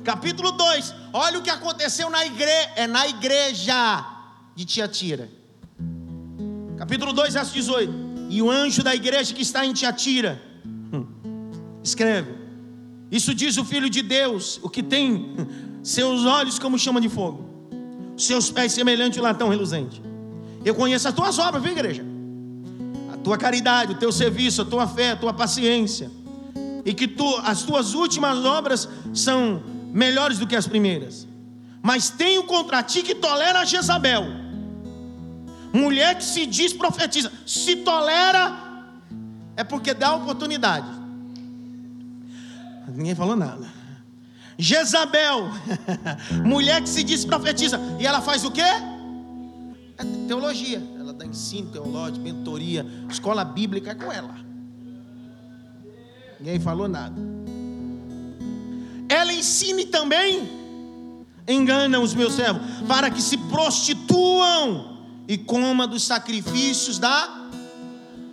[0.09, 0.95] Capítulo 2.
[1.13, 4.07] Olha o que aconteceu na igreja, é na igreja
[4.57, 5.29] de Tiatira.
[6.79, 7.93] Capítulo 2, verso 18.
[8.31, 10.41] E o anjo da igreja que está em Tiatira
[10.91, 11.05] hum,
[11.85, 12.33] escreve:
[13.11, 15.37] Isso diz o filho de Deus, o que tem
[15.83, 17.45] seus olhos como chama de fogo,
[18.17, 20.01] seus pés semelhante ao latão reluzente.
[20.65, 22.03] Eu conheço as tuas obras, viu, igreja?
[23.13, 26.11] A tua caridade, o teu serviço, a tua fé, a tua paciência.
[26.83, 31.27] E que tu, as tuas últimas obras são melhores do que as primeiras.
[31.83, 34.25] Mas tenho contra ti que tolera Jezabel,
[35.73, 38.45] mulher que se diz profetiza, se tolera,
[39.57, 40.87] é porque dá oportunidade.
[42.89, 43.67] Ninguém falou nada.
[44.57, 45.51] Jezabel,
[46.47, 48.63] mulher que se diz profetiza, e ela faz o quê?
[48.63, 50.81] É teologia.
[50.99, 54.35] Ela dá ensino teológico, mentoria, escola bíblica é com ela.
[56.39, 57.38] Ninguém falou nada
[59.39, 60.59] ensine também
[61.49, 67.47] enganam os meus servos, para que se prostituam e coma dos sacrifícios da.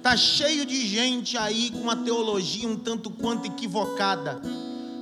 [0.03, 4.39] Tá cheio de gente aí com uma teologia um tanto quanto equivocada,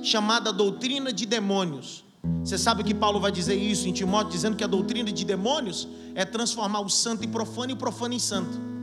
[0.02, 2.04] chamada doutrina de demônios.
[2.42, 5.86] Você sabe que Paulo vai dizer isso em Timóteo, dizendo que a doutrina de demônios
[6.14, 8.73] é transformar o santo em profano e o profano em santo.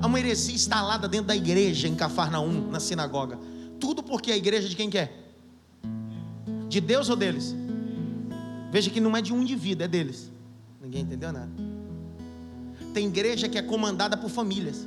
[0.00, 3.38] Há uma heresia instalada dentro da igreja em Cafarnaum, na sinagoga.
[3.80, 5.34] Tudo porque a igreja de quem quer?
[6.68, 7.54] De Deus ou deles?
[8.70, 10.30] Veja que não é de um indivíduo, é deles.
[10.80, 11.50] Ninguém entendeu nada.
[12.94, 14.86] Tem igreja que é comandada por famílias.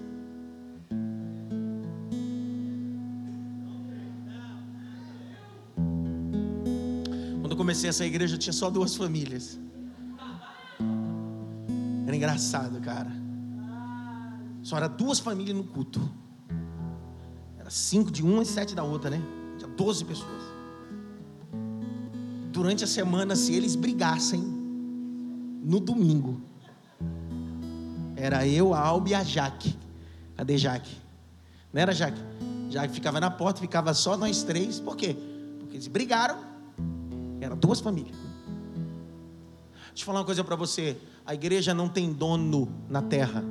[7.41, 9.59] Quando eu comecei essa igreja, tinha só duas famílias.
[12.07, 13.20] Era engraçado, cara.
[14.63, 16.01] Só era duas famílias no culto.
[17.57, 19.21] Era cinco de uma e sete da outra, né?
[19.57, 20.43] Tinha doze pessoas.
[22.51, 24.41] Durante a semana, se eles brigassem,
[25.63, 26.41] no domingo,
[28.15, 29.77] era eu, a Alba e a Jaque.
[30.35, 30.95] Cadê Jaque?
[31.71, 32.21] Não era Jaque?
[32.69, 34.79] Jaque ficava na porta, ficava só nós três.
[34.79, 35.15] Por quê?
[35.59, 36.37] Porque eles brigaram.
[37.39, 38.15] Eram duas famílias.
[39.87, 40.97] Deixa eu falar uma coisa para você.
[41.25, 43.43] A igreja não tem dono na terra.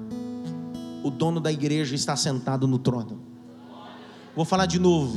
[1.03, 3.21] O dono da igreja está sentado no trono.
[4.35, 5.17] Vou falar de novo.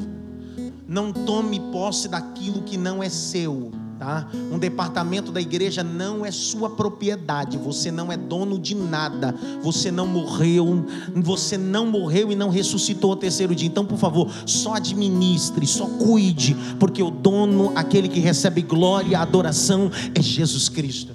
[0.87, 3.71] Não tome posse daquilo que não é seu.
[3.99, 4.27] Tá?
[4.51, 9.91] Um departamento da igreja não é sua propriedade, você não é dono de nada, você
[9.91, 13.67] não morreu, você não morreu e não ressuscitou ao terceiro dia.
[13.67, 19.15] Então, por favor, só administre, só cuide, porque o dono, aquele que recebe glória e
[19.15, 21.13] adoração, é Jesus Cristo.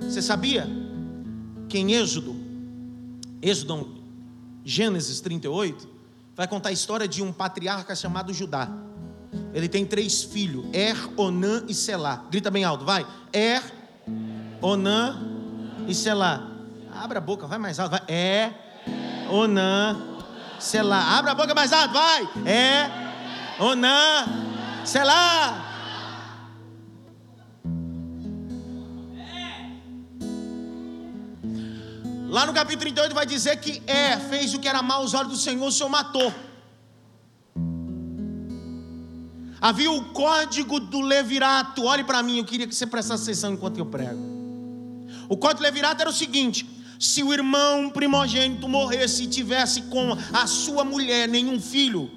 [0.00, 0.68] Você sabia
[1.68, 2.34] que em Êxodo,
[3.40, 4.02] Êxodo,
[4.64, 5.88] Gênesis 38,
[6.34, 8.68] vai contar a história de um patriarca chamado Judá.
[9.52, 12.24] Ele tem três filhos: Er, Onã e Selá.
[12.30, 13.06] Grita bem alto, vai.
[13.32, 13.62] Er,
[14.60, 15.16] Onã
[15.86, 16.48] e Selá.
[16.92, 18.02] Abra a boca, vai mais alto, vai.
[18.08, 18.52] É,
[19.30, 19.96] Onã,
[20.58, 21.16] Selá.
[21.16, 22.28] Abra a boca mais alto, vai.
[22.44, 22.90] É,
[23.62, 24.26] Onã,
[24.84, 25.67] Selá.
[32.28, 35.32] Lá no capítulo 38 vai dizer que É fez o que era mal aos olhos
[35.32, 36.32] do Senhor, o Senhor matou.
[39.58, 41.84] Havia o código do levirato.
[41.84, 44.20] Olhe para mim, eu queria que você prestasse atenção enquanto eu prego.
[45.28, 46.68] O código do levirato era o seguinte:
[47.00, 52.10] se o irmão primogênito morresse e tivesse com a sua mulher nenhum filho,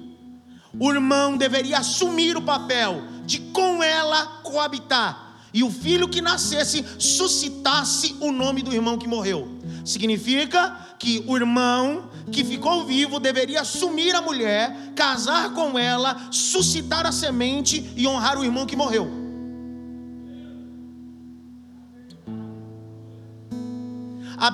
[0.78, 5.30] o irmão deveria assumir o papel de com ela coabitar.
[5.54, 9.61] E o filho que nascesse suscitasse o nome do irmão que morreu.
[9.84, 17.06] Significa que o irmão que ficou vivo deveria assumir a mulher, casar com ela, suscitar
[17.06, 19.22] a semente e honrar o irmão que morreu.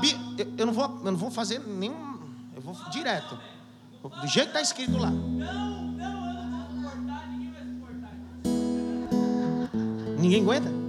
[0.00, 0.16] Bi...
[0.56, 2.18] Eu não vou, eu não vou fazer nenhum,
[2.54, 3.38] eu vou direto,
[4.02, 5.10] do jeito que está escrito lá.
[5.10, 8.12] Não, eu não suportar, ninguém vai suportar.
[10.18, 10.87] Ninguém aguenta?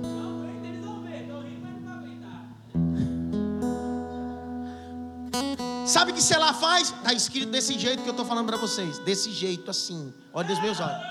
[5.90, 6.90] Sabe o que Selá faz?
[6.90, 9.00] Está escrito desse jeito que eu estou falando para vocês.
[9.00, 10.14] Desse jeito, assim.
[10.32, 11.02] Olha os meus olhos.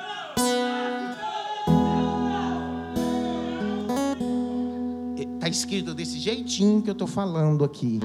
[5.34, 7.98] Está escrito desse jeitinho que eu estou falando aqui.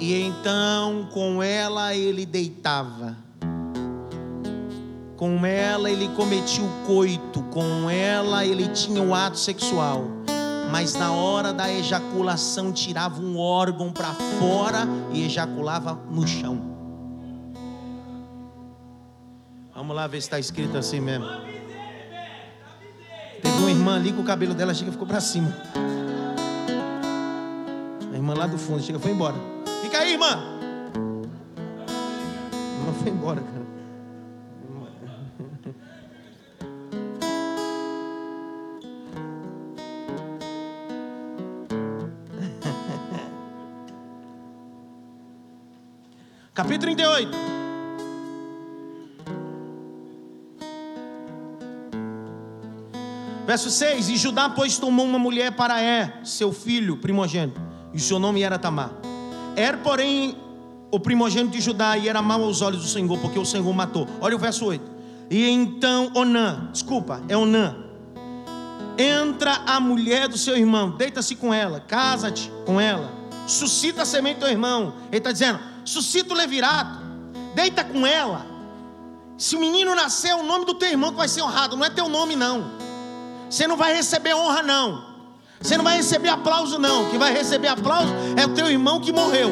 [0.00, 3.16] E então com ela ele deitava.
[5.16, 7.44] Com ela ele cometia o coito.
[7.44, 10.19] Com ela ele tinha o ato sexual
[10.70, 16.70] mas na hora da ejaculação tirava um órgão para fora e ejaculava no chão.
[19.74, 21.26] Vamos lá ver se está escrito assim mesmo.
[23.42, 25.54] Teve uma irmã ali que o cabelo dela chega ficou para cima.
[28.12, 29.36] A irmã lá do fundo chega foi embora.
[29.82, 30.26] Fica aí, irmã.
[32.52, 33.59] A irmã foi embora, cara.
[46.70, 47.36] Capítulo 38.
[53.44, 57.60] Verso 6: E Judá, pois, tomou uma mulher para Er, seu filho primogênito,
[57.92, 58.92] e seu nome era Tamar.
[59.56, 60.36] Er, porém,
[60.92, 64.06] o primogênito de Judá, e era mau aos olhos do Senhor, porque o Senhor matou.
[64.20, 64.88] Olha o verso 8.
[65.28, 67.74] E então Onã, desculpa, é Onã,
[68.96, 73.10] entra a mulher do seu irmão, deita-se com ela, casa-te com ela,
[73.48, 74.94] suscita a semente do teu irmão.
[75.10, 76.98] Ele está dizendo: suscita o levirato,
[77.54, 78.46] deita com ela,
[79.40, 81.82] Se o menino nascer, é o nome do teu irmão que vai ser honrado, não
[81.82, 82.72] é teu nome, não.
[83.48, 85.02] Você não vai receber honra, não.
[85.58, 87.06] Você não vai receber aplauso, não.
[87.06, 89.50] O que vai receber aplauso é o teu irmão que morreu.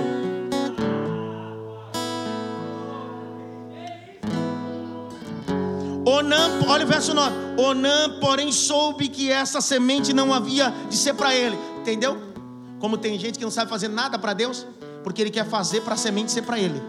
[6.07, 7.35] Onã, olha o verso 9.
[7.57, 11.59] Onã, porém, soube que essa semente não havia de ser para ele.
[11.81, 12.19] Entendeu?
[12.79, 14.67] Como tem gente que não sabe fazer nada para Deus,
[15.03, 16.81] porque ele quer fazer para a semente ser para ele.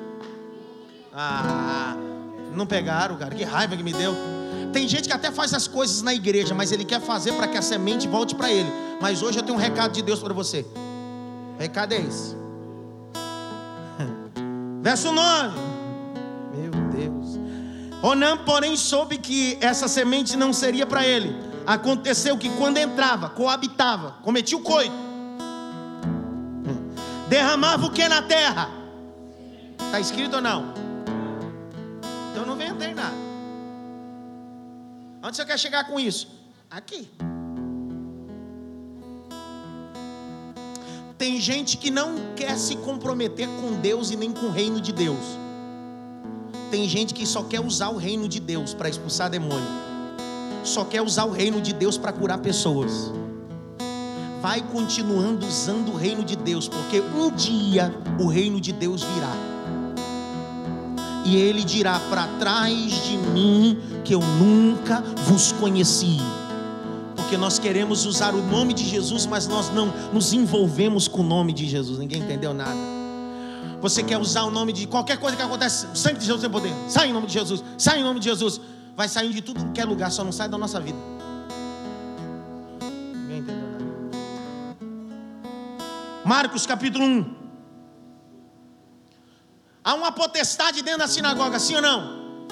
[1.14, 1.96] Ah,
[2.54, 3.34] não pegaram, cara.
[3.34, 4.14] Que raiva que me deu.
[4.72, 7.58] Tem gente que até faz as coisas na igreja, mas ele quer fazer para que
[7.58, 8.70] a semente volte para ele.
[9.02, 10.66] Mas hoje eu tenho um recado de Deus para você.
[11.56, 12.36] O recado é esse.
[14.82, 15.58] Verso 9.
[16.56, 17.40] Meu Deus.
[18.04, 21.36] Onã, porém, soube que essa semente não seria para ele.
[21.66, 24.94] Aconteceu que quando entrava, coabitava, cometia o coito,
[27.30, 28.70] derramava o que na terra?
[29.86, 30.74] Está escrito ou não?
[32.32, 33.16] Então não vem nada.
[35.22, 36.28] Onde você quer chegar com isso?
[36.70, 37.10] Aqui.
[41.18, 44.94] Tem gente que não quer se comprometer com Deus e nem com o reino de
[44.94, 45.20] Deus.
[46.72, 49.68] Tem gente que só quer usar o reino de Deus para expulsar demônio.
[50.64, 53.12] Só quer usar o reino de Deus para curar pessoas.
[54.42, 59.34] Vai continuando usando o reino de Deus, porque um dia o reino de Deus virá.
[61.26, 66.18] E ele dirá: Para trás de mim, que eu nunca vos conheci
[67.30, 71.24] porque nós queremos usar o nome de Jesus, mas nós não nos envolvemos com o
[71.24, 72.00] nome de Jesus.
[72.00, 72.74] Ninguém entendeu nada.
[73.80, 76.50] Você quer usar o nome de qualquer coisa que acontece, o sangue de Jesus tem
[76.50, 76.74] poder.
[76.88, 78.60] Sai em nome de Jesus, sai em nome de Jesus.
[78.98, 80.98] Vai sair de tudo que é lugar, só não sai da nossa vida.
[86.30, 87.36] Marcos capítulo 1.
[89.84, 92.48] Há uma potestade dentro da sinagoga, sim ou não?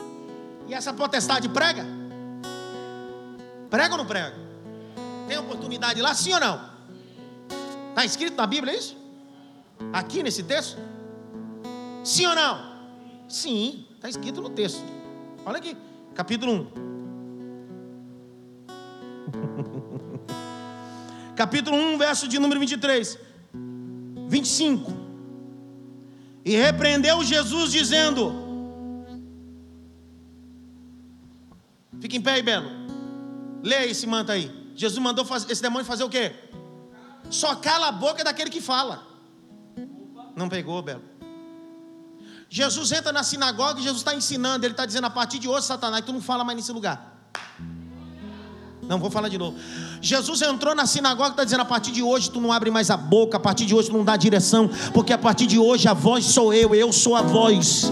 [0.68, 1.86] E essa potestade prega?
[3.70, 4.34] Prega ou não prega?
[5.28, 6.72] Tem oportunidade lá, sim ou não?
[7.90, 8.98] Está escrito na Bíblia isso?
[9.94, 10.80] Aqui nesse texto?
[12.04, 12.54] Sim ou não?
[13.30, 14.84] Sim, está escrito no texto.
[15.46, 15.78] Olha aqui,
[16.16, 16.68] capítulo 1.
[21.38, 23.27] capítulo 1, verso de número 23.
[24.28, 24.92] 25.
[26.44, 28.34] E repreendeu Jesus, dizendo:
[32.00, 32.70] Fica em pé aí, Belo.
[33.64, 34.72] Leia esse manto aí.
[34.76, 36.34] Jesus mandou esse demônio fazer o quê?
[37.30, 39.06] Só cala a boca daquele que fala.
[40.36, 41.04] Não pegou, Belo.
[42.50, 44.66] Jesus entra na sinagoga e Jesus está ensinando.
[44.66, 47.16] Ele está dizendo: a partir de hoje, Satanás, tu não fala mais nesse lugar.
[48.88, 49.56] Não vou falar de novo.
[50.02, 52.90] Jesus entrou na sinagoga e está dizendo: a partir de hoje tu não abre mais
[52.90, 55.88] a boca, a partir de hoje tu não dá direção, porque a partir de hoje
[55.88, 57.92] a voz sou eu, eu sou a voz.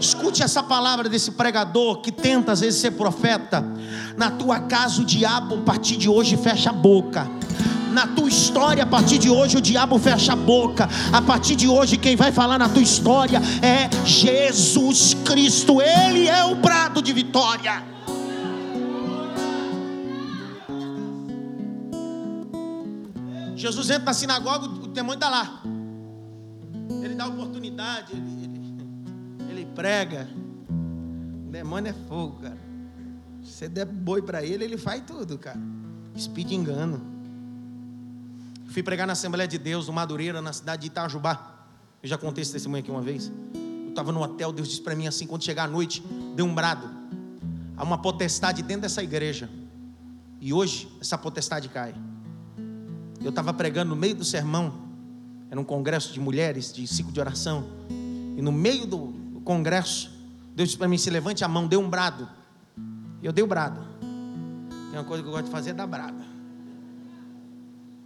[0.00, 3.64] Escute essa palavra desse pregador que tenta às vezes ser profeta.
[4.16, 7.30] Na tua casa o diabo a partir de hoje fecha a boca.
[7.92, 10.88] Na tua história, a partir de hoje, o diabo fecha a boca.
[11.12, 15.78] A partir de hoje, quem vai falar na tua história é Jesus Cristo.
[15.82, 17.91] Ele é o brado de vitória.
[23.62, 25.62] Jesus entra na sinagoga, o demônio está lá.
[27.00, 28.12] Ele dá oportunidade,
[29.48, 30.28] ele, prega.
[31.46, 32.58] O demônio é fogo, cara.
[33.40, 35.60] Se você der boi para ele, ele faz tudo, cara.
[36.18, 37.00] Speed engano.
[38.66, 41.64] Fui pregar na Assembleia de Deus, no Madureira, na cidade de Itajubá.
[42.02, 43.30] Eu já contei esse testemunho aqui uma vez.
[43.54, 46.02] Eu estava no hotel, Deus disse para mim assim: quando chegar à noite,
[46.34, 46.90] dê um brado.
[47.76, 49.48] Há uma potestade dentro dessa igreja.
[50.40, 51.94] E hoje, essa potestade cai.
[53.22, 54.72] Eu estava pregando no meio do sermão.
[55.50, 57.64] Era um congresso de mulheres, de ciclo de oração.
[58.36, 60.10] E no meio do, congresso,
[60.54, 62.28] Deus disse para mim: se levante a mão, dê um brado.
[63.20, 63.80] E eu dei o brado.
[64.90, 66.24] Tem uma coisa que eu gosto de fazer é dar brada.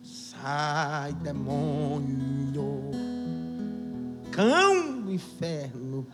[0.03, 2.91] Sai, demônio,
[4.31, 6.07] cão do inferno.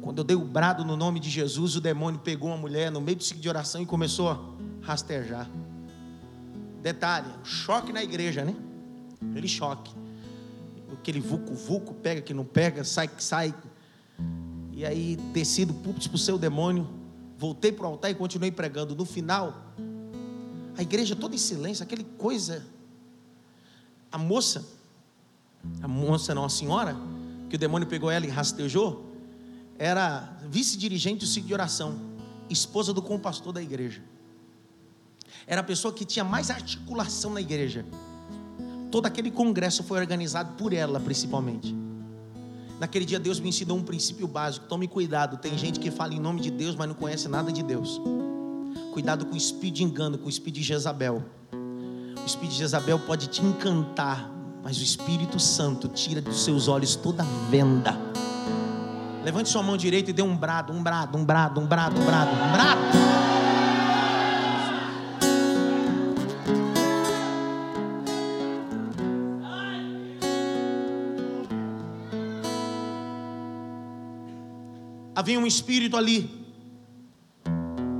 [0.00, 3.00] Quando eu dei o brado no nome de Jesus, o demônio pegou uma mulher no
[3.00, 4.40] meio do ciclo de oração e começou a
[4.80, 5.48] rastejar.
[6.92, 8.54] Detalhe, choque na igreja, né?
[9.30, 9.92] Aquele choque
[11.08, 13.54] aquele vucu-vucu, pega que não pega, sai que sai.
[14.72, 16.88] E aí desci do púlpito para o seu demônio,
[17.36, 18.94] voltei para o altar e continuei pregando.
[18.94, 19.72] No final,
[20.76, 22.64] a igreja toda em silêncio, aquele coisa.
[24.10, 24.66] A moça,
[25.82, 26.96] a moça não, a senhora,
[27.48, 29.06] que o demônio pegou ela e rastejou,
[29.78, 31.98] era vice-dirigente do ciclo de oração,
[32.48, 34.02] esposa do compastor da igreja.
[35.48, 37.86] Era a pessoa que tinha mais articulação na igreja.
[38.90, 41.74] Todo aquele congresso foi organizado por ela, principalmente.
[42.78, 44.66] Naquele dia Deus me ensinou um princípio básico.
[44.66, 47.62] Tome cuidado, tem gente que fala em nome de Deus, mas não conhece nada de
[47.62, 47.98] Deus.
[48.92, 51.24] Cuidado com o espírito de engano, com o espírito de Jezabel.
[52.22, 54.30] O espírito de Jezabel pode te encantar,
[54.62, 57.96] mas o Espírito Santo tira dos seus olhos toda venda.
[59.24, 62.04] Levante sua mão direita e dê um brado, um brado, um brado, um brado, um
[62.04, 63.17] brado, um brado.
[75.18, 76.30] Havia um espírito ali,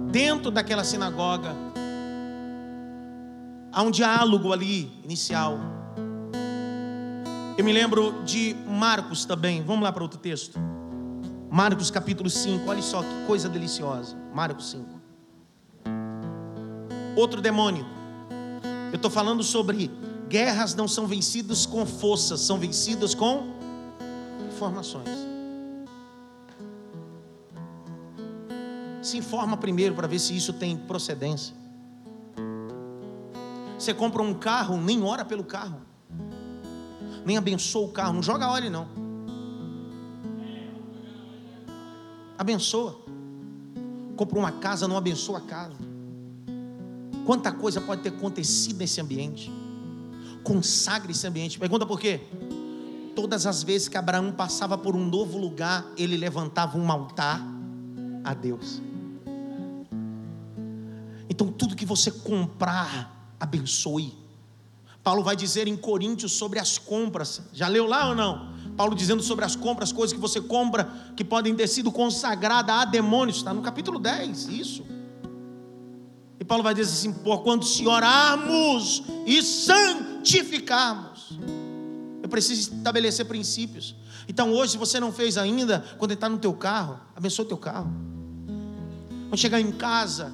[0.09, 1.53] dentro daquela sinagoga,
[3.73, 5.59] há um diálogo ali inicial.
[7.59, 10.61] Eu me lembro de Marcos também, vamos lá para outro texto.
[11.51, 14.17] Marcos capítulo 5, olha só que coisa deliciosa.
[14.33, 14.87] Marcos 5.
[17.17, 17.85] Outro demônio.
[18.93, 19.91] Eu estou falando sobre
[20.29, 23.57] guerras não são vencidas com forças, são vencidas com
[24.49, 25.28] informações.
[29.09, 31.55] Se informa primeiro para ver se isso tem procedência.
[33.79, 35.81] Você compra um carro, nem ora pelo carro,
[37.25, 38.89] nem abençoa o carro, não joga óleo não.
[42.37, 43.01] Abençoa.
[44.17, 45.77] Compra uma casa, não abençoa a casa.
[47.25, 49.53] Quanta coisa pode ter acontecido nesse ambiente?
[50.43, 51.59] Consagre esse ambiente.
[51.59, 52.21] Pergunta por quê?
[53.15, 57.43] Todas as vezes que Abraão passava por um novo lugar, ele levantava um altar
[58.25, 58.81] a Deus.
[61.29, 64.15] Então, tudo que você comprar, abençoe.
[65.03, 67.43] Paulo vai dizer em Coríntios sobre as compras.
[67.53, 68.53] Já leu lá ou não?
[68.77, 72.85] Paulo dizendo sobre as compras, coisas que você compra que podem ter sido consagradas a
[72.85, 73.39] demônios.
[73.39, 74.85] Está no capítulo 10, isso.
[76.39, 81.39] E Paulo vai dizer assim: por quando se orarmos e santificarmos.
[82.23, 83.97] Eu preciso estabelecer princípios.
[84.29, 87.57] Então hoje, se você não fez ainda, quando está no teu carro, abençoe o teu
[87.57, 87.91] carro.
[89.29, 90.33] Quando chegar em casa,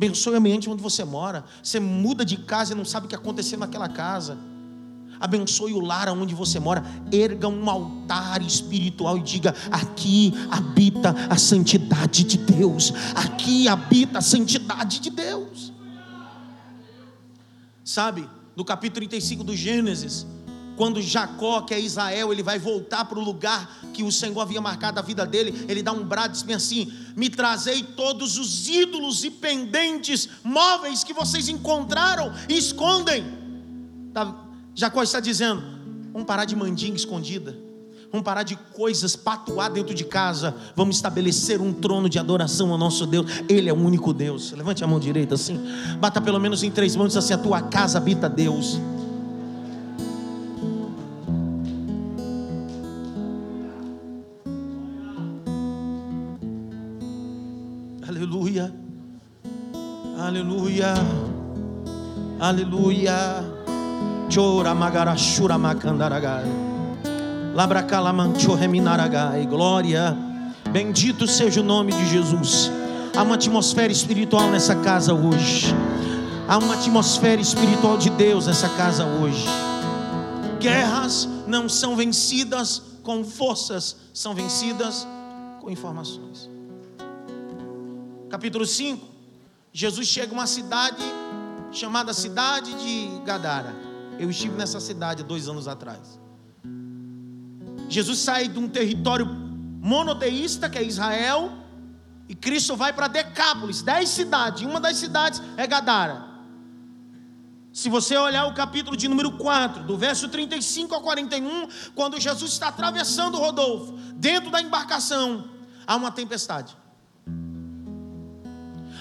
[0.00, 1.44] Abençoe o ambiente onde você mora.
[1.62, 4.38] Você muda de casa e não sabe o que aconteceu naquela casa.
[5.20, 6.82] Abençoe o lar onde você mora.
[7.12, 12.94] Erga um altar espiritual e diga: aqui habita a santidade de Deus.
[13.14, 15.70] Aqui habita a santidade de Deus.
[17.84, 18.26] Sabe,
[18.56, 20.26] no capítulo 35 do Gênesis,
[20.80, 24.62] quando Jacó, que é Israel, ele vai voltar para o lugar que o Senhor havia
[24.62, 28.66] marcado a vida dele, ele dá um brado e diz assim: Me trazei todos os
[28.66, 33.22] ídolos e pendentes móveis que vocês encontraram e escondem.
[34.14, 34.34] Tá,
[34.74, 35.62] Jacó está dizendo:
[36.14, 37.54] Vamos parar de mandinga escondida.
[38.10, 40.54] Vamos parar de coisas patuar dentro de casa.
[40.74, 43.30] Vamos estabelecer um trono de adoração ao nosso Deus.
[43.50, 44.52] Ele é o único Deus.
[44.52, 45.60] Levante a mão direita assim.
[45.98, 48.80] Bata pelo menos em três mãos assim: A tua casa habita Deus.
[60.40, 60.94] Aleluia.
[62.40, 63.44] Aleluia.
[64.34, 66.46] Chora magarashura macandaragai.
[67.54, 69.44] Labracalamancho reminaragai.
[69.44, 70.16] Glória.
[70.72, 72.70] Bendito seja o nome de Jesus.
[73.14, 75.74] Há uma atmosfera espiritual nessa casa hoje.
[76.48, 79.44] Há uma atmosfera espiritual de Deus nessa casa hoje.
[80.58, 85.06] Guerras não são vencidas com forças, são vencidas
[85.60, 86.48] com informações.
[88.30, 89.09] Capítulo 5
[89.72, 91.02] Jesus chega a uma cidade
[91.72, 93.74] chamada cidade de Gadara.
[94.18, 96.18] Eu estive nessa cidade dois anos atrás.
[97.88, 101.52] Jesus sai de um território monoteísta, que é Israel,
[102.28, 104.62] e Cristo vai para Decápolis, dez cidades.
[104.62, 106.28] Uma das cidades é Gadara.
[107.72, 112.52] Se você olhar o capítulo de número 4, do verso 35 ao 41, quando Jesus
[112.52, 115.48] está atravessando Rodolfo, dentro da embarcação,
[115.86, 116.76] há uma tempestade.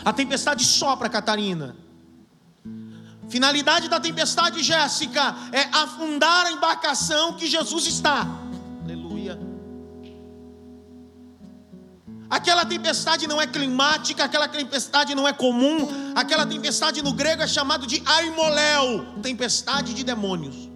[0.03, 1.75] A tempestade sopra, Catarina.
[3.29, 8.27] Finalidade da tempestade, Jéssica, é afundar a embarcação que Jesus está.
[8.83, 9.39] Aleluia.
[12.29, 17.47] Aquela tempestade não é climática, aquela tempestade não é comum, aquela tempestade no grego é
[17.47, 20.69] chamado de aimoléu, tempestade de demônios.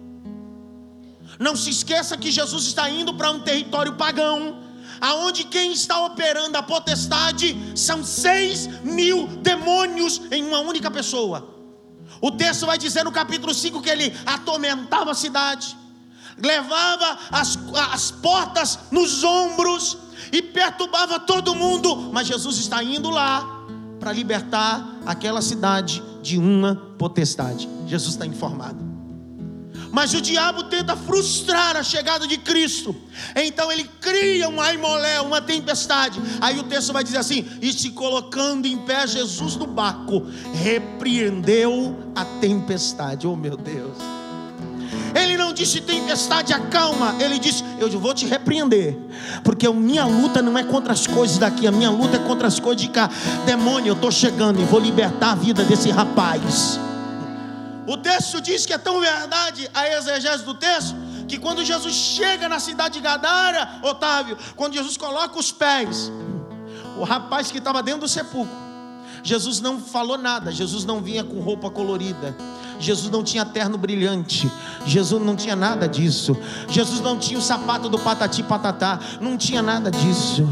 [1.38, 4.63] Não se esqueça que Jesus está indo para um território pagão,
[5.00, 11.54] aonde quem está operando a potestade são seis mil demônios em uma única pessoa.
[12.20, 15.76] O texto vai dizer no capítulo 5 que ele atormentava a cidade,
[16.38, 17.58] levava as,
[17.92, 19.98] as portas nos ombros
[20.32, 23.44] e perturbava todo mundo, mas Jesus está indo lá
[24.00, 27.68] para libertar aquela cidade de uma potestade.
[27.86, 28.93] Jesus está informado.
[29.94, 32.96] Mas o diabo tenta frustrar a chegada de Cristo.
[33.36, 36.20] Então ele cria um aimolé, uma tempestade.
[36.40, 41.96] Aí o texto vai dizer assim: E se colocando em pé Jesus no barco, repreendeu
[42.12, 43.24] a tempestade.
[43.24, 43.96] Oh meu Deus.
[45.14, 47.14] Ele não disse tempestade, acalma.
[47.20, 48.98] Ele disse: Eu vou te repreender.
[49.44, 52.48] Porque a minha luta não é contra as coisas daqui, a minha luta é contra
[52.48, 53.08] as coisas de cá.
[53.46, 56.80] Demônio, eu estou chegando e vou libertar a vida desse rapaz.
[57.86, 60.96] O texto diz que é tão verdade a exegese do texto,
[61.28, 66.10] que quando Jesus chega na cidade de Gadara, Otávio, quando Jesus coloca os pés,
[66.98, 68.54] o rapaz que estava dentro do sepulcro,
[69.22, 72.36] Jesus não falou nada, Jesus não vinha com roupa colorida,
[72.78, 74.50] Jesus não tinha terno brilhante,
[74.86, 76.36] Jesus não tinha nada disso,
[76.68, 80.48] Jesus não tinha o sapato do patati patatá, não tinha nada disso,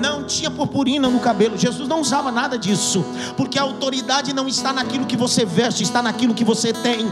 [0.00, 3.04] não tinha purpurina no cabelo, Jesus não usava nada disso,
[3.36, 7.06] porque a autoridade não está naquilo que você veste, está naquilo que você tem.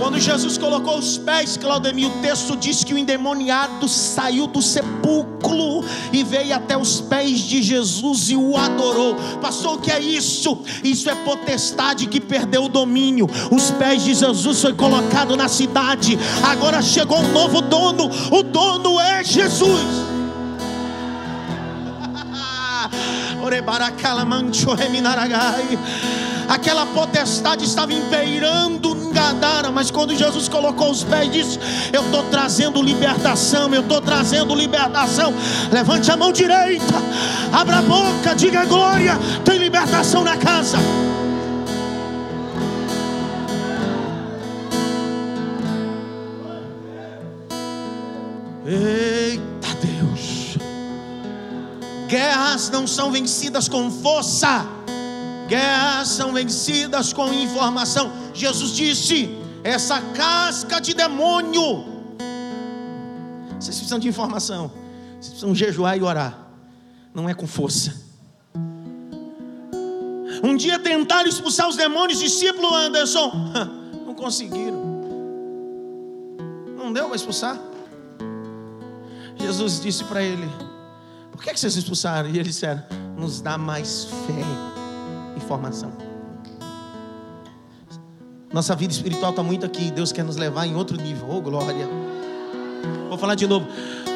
[0.00, 5.84] Quando Jesus colocou os pés, Claudemir, o texto diz que o endemoniado saiu do sepulcro
[6.10, 9.14] e veio até os pés de Jesus e o adorou.
[9.42, 10.58] Pastor, o que é isso?
[10.82, 13.28] Isso é potestade que perdeu o domínio.
[13.50, 16.18] Os pés de Jesus foi colocado na cidade.
[16.44, 18.10] Agora chegou um novo dono.
[18.32, 20.19] O dono é Jesus.
[26.50, 31.58] Aquela potestade estava impeirando Gadara, mas quando Jesus colocou os pés, disse:
[31.92, 35.32] Eu estou trazendo libertação, eu estou trazendo libertação.
[35.70, 36.94] Levante a mão direita,
[37.52, 40.78] abra a boca, diga glória, tem libertação na casa.
[48.64, 49.19] Deus,
[52.10, 54.80] guerras não são vencidas com força
[55.50, 58.12] guerras são vencidas com informação.
[58.32, 59.28] Jesus disse:
[59.64, 61.84] essa casca de demônio.
[63.58, 64.70] Vocês precisam de informação.
[65.14, 66.38] Vocês precisam jejuar e orar.
[67.12, 68.08] Não é com força.
[70.42, 73.32] Um dia tentaram expulsar os demônios, discípulo Anderson.
[74.06, 74.80] Não conseguiram.
[76.78, 77.60] Não deu para expulsar.
[79.36, 80.48] Jesus disse para ele:
[81.40, 82.28] Por que, que vocês expulsaram?
[82.28, 82.82] E eles disseram:
[83.16, 84.44] Nos dá mais fé
[85.38, 85.90] informação.
[88.52, 89.90] Nossa vida espiritual está muito aqui.
[89.90, 91.26] Deus quer nos levar em outro nível.
[91.30, 91.88] Oh, glória.
[93.08, 93.66] Vou falar de novo.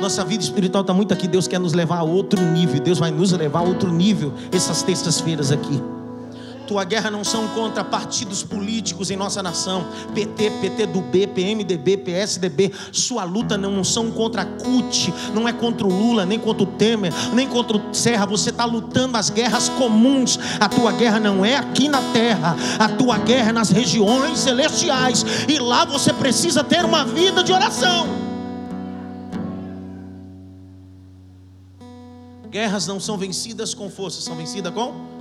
[0.02, 1.26] Nossa vida espiritual está muito aqui.
[1.26, 2.78] Deus quer nos levar a outro nível.
[2.78, 5.80] Deus vai nos levar a outro nível essas terças-feiras aqui.
[6.66, 11.98] Tua guerra não são contra partidos políticos em nossa nação, PT, PT do B, PMDB,
[11.98, 12.72] PSDB.
[12.90, 16.66] Sua luta não são contra a CUT, não é contra o Lula, nem contra o
[16.66, 18.24] Temer, nem contra o Serra.
[18.26, 20.38] Você está lutando as guerras comuns.
[20.58, 25.24] A tua guerra não é aqui na terra, a tua guerra é nas regiões celestiais.
[25.46, 28.08] E lá você precisa ter uma vida de oração.
[32.50, 35.13] Guerras não são vencidas com força, são vencidas com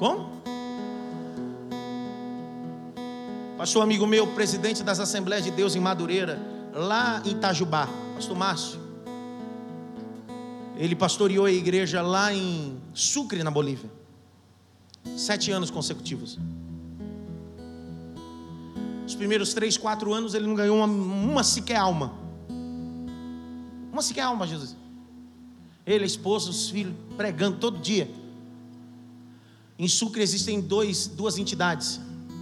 [0.00, 0.40] como?
[3.58, 6.40] Pastor amigo meu, presidente das Assembleias de Deus em Madureira,
[6.72, 8.80] lá em Itajubá, pastor Márcio.
[10.74, 13.90] Ele pastoreou a igreja lá em Sucre, na Bolívia.
[15.14, 16.38] Sete anos consecutivos.
[19.06, 22.14] Os primeiros três, quatro anos ele não ganhou uma, uma sequer alma.
[23.92, 24.74] Uma sequer alma, Jesus.
[25.84, 28.08] Ele, a esposa, os filhos, pregando todo dia.
[29.80, 31.98] Em Sucre existem dois, duas entidades,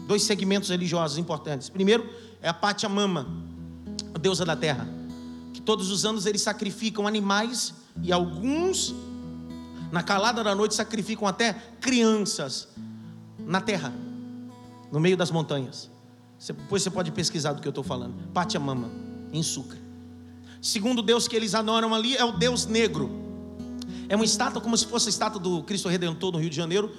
[0.08, 1.68] dois segmentos religiosos importantes.
[1.68, 2.12] Primeiro
[2.42, 3.28] é a Pachamama,
[4.12, 4.88] a deusa da terra,
[5.54, 7.72] que todos os anos eles sacrificam animais
[8.02, 8.92] e alguns,
[9.92, 12.70] na calada da noite, sacrificam até crianças
[13.38, 13.94] na terra,
[14.90, 15.88] no meio das montanhas.
[16.44, 18.16] Depois você pode pesquisar do que eu estou falando.
[18.34, 18.90] Pachamama,
[19.32, 19.78] em Sucre.
[20.60, 23.08] Segundo Deus que eles adoram ali é o Deus negro.
[24.08, 26.90] É uma estátua como se fosse a estátua do Cristo Redentor no Rio de Janeiro,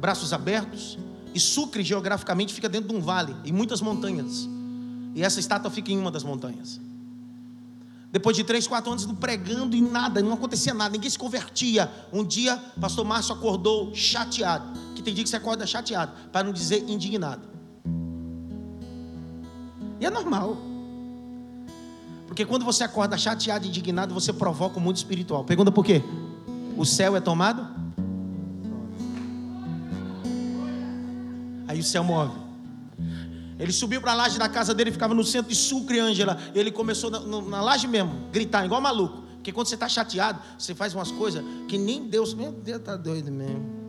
[0.00, 0.98] braços abertos.
[1.34, 4.48] E Sucre, geograficamente, fica dentro de um vale e muitas montanhas.
[5.14, 6.80] E essa estátua fica em uma das montanhas.
[8.12, 11.90] Depois de três, quatro anos pregando e nada, não acontecia nada, ninguém se convertia.
[12.12, 14.78] Um dia, pastor Márcio acordou chateado.
[14.96, 17.48] Que tem dia que você acorda chateado, para não dizer indignado.
[20.00, 20.56] E é normal.
[22.26, 25.44] Porque quando você acorda chateado e indignado, você provoca o mundo espiritual.
[25.44, 26.02] Pergunta por quê?
[26.76, 27.69] O céu é tomado
[31.82, 32.50] Céu move.
[33.58, 36.38] Ele subiu para a laje da casa dele, ficava no centro de Sucre, Ângela.
[36.54, 39.22] Ele começou na, na laje mesmo, gritar, igual maluco.
[39.34, 42.32] Porque quando você está chateado, você faz umas coisas que nem Deus.
[42.32, 43.80] Meu Deus, está doido mesmo.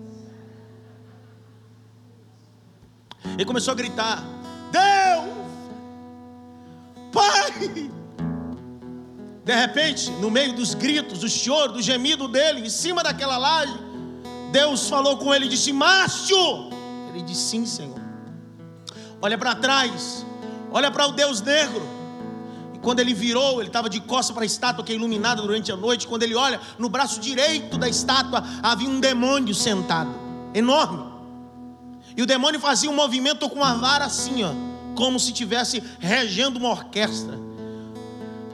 [3.33, 4.23] Ele começou a gritar:
[4.71, 5.41] Deus,
[7.11, 7.91] Pai.
[9.43, 13.73] De repente, no meio dos gritos, do choro, do gemido dele, em cima daquela laje,
[14.51, 16.80] Deus falou com ele e disse: Márcio.
[17.13, 17.99] Ele disse: Sim, Senhor.
[19.21, 20.25] Olha para trás,
[20.71, 21.81] olha para o Deus negro.
[22.73, 25.71] E quando ele virou, ele estava de costas para a estátua que é iluminada durante
[25.71, 26.07] a noite.
[26.07, 30.13] Quando ele olha, no braço direito da estátua havia um demônio sentado,
[30.53, 31.11] enorme.
[32.17, 34.51] E o demônio fazia um movimento com a vara assim, ó,
[34.95, 37.39] como se estivesse regendo uma orquestra.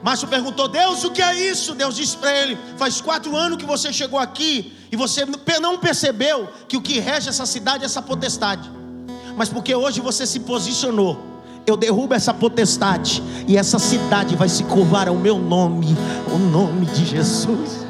[0.02, 1.74] Márcio perguntou: Deus, o que é isso?
[1.74, 5.26] Deus disse para ele: Faz quatro anos que você chegou aqui e você
[5.60, 8.70] não percebeu que o que rege essa cidade é essa potestade.
[9.36, 11.18] Mas porque hoje você se posicionou,
[11.66, 15.96] eu derrubo essa potestade e essa cidade vai se curvar ao meu nome,
[16.32, 17.86] o nome de Jesus.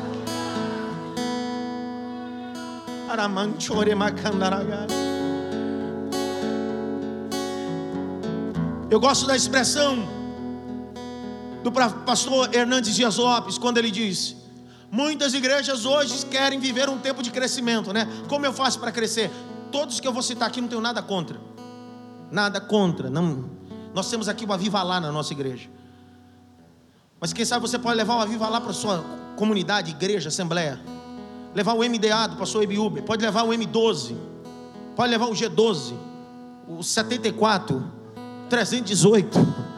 [8.91, 10.09] Eu gosto da expressão
[11.63, 14.37] do pastor Hernandes Dias Lopes, quando ele diz:
[14.91, 18.09] Muitas igrejas hoje querem viver um tempo de crescimento, né?
[18.29, 19.31] Como eu faço para crescer?
[19.71, 21.39] Todos que eu vou citar aqui não tenho nada contra.
[22.31, 23.11] Nada contra.
[23.11, 23.51] Não.
[23.95, 25.69] Nós temos aqui o Aviva lá na nossa igreja.
[27.21, 29.05] Mas quem sabe você pode levar o Aviva lá para sua
[29.37, 30.81] comunidade, igreja, assembleia.
[31.55, 34.17] Levar o MDA do pastor Ebiúber, pode levar o M12,
[34.95, 35.95] pode levar o G12,
[36.69, 37.93] o 74,
[38.49, 39.69] 318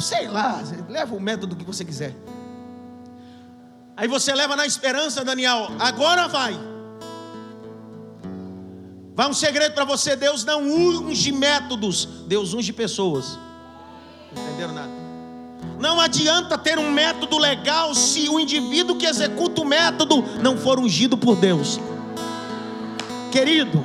[0.00, 2.14] sei lá, leva o método que você quiser.
[3.96, 6.54] Aí você leva na esperança, Daniel, agora vai.
[9.14, 13.38] Vai um segredo para você: Deus não unge métodos, Deus unge pessoas.
[14.32, 14.92] Entenderam nada?
[15.80, 20.78] Não adianta ter um método legal se o indivíduo que executa o método não for
[20.78, 21.80] ungido por Deus.
[23.32, 23.82] Querido,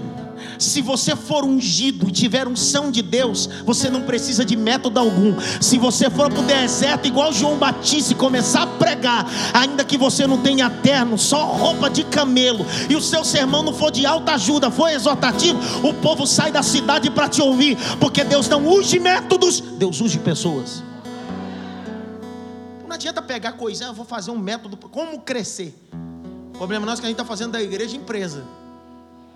[0.63, 5.35] se você for ungido e tiver unção de Deus, você não precisa de método algum.
[5.59, 9.97] Se você for para o deserto, igual João Batista, e começar a pregar, ainda que
[9.97, 14.05] você não tenha terno, só roupa de camelo, e o seu sermão não for de
[14.05, 18.67] alta ajuda, for exortativo, o povo sai da cidade para te ouvir, porque Deus não
[18.67, 20.83] unge métodos, Deus unge pessoas.
[22.87, 25.73] Não adianta pegar coisinha, eu vou fazer um método, como crescer.
[26.53, 28.43] O problema nosso é que a gente está fazendo da igreja empresa.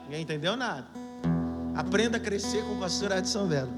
[0.03, 0.85] Ninguém entendeu nada.
[1.75, 3.71] Aprenda a crescer com o pastor Edson Velo.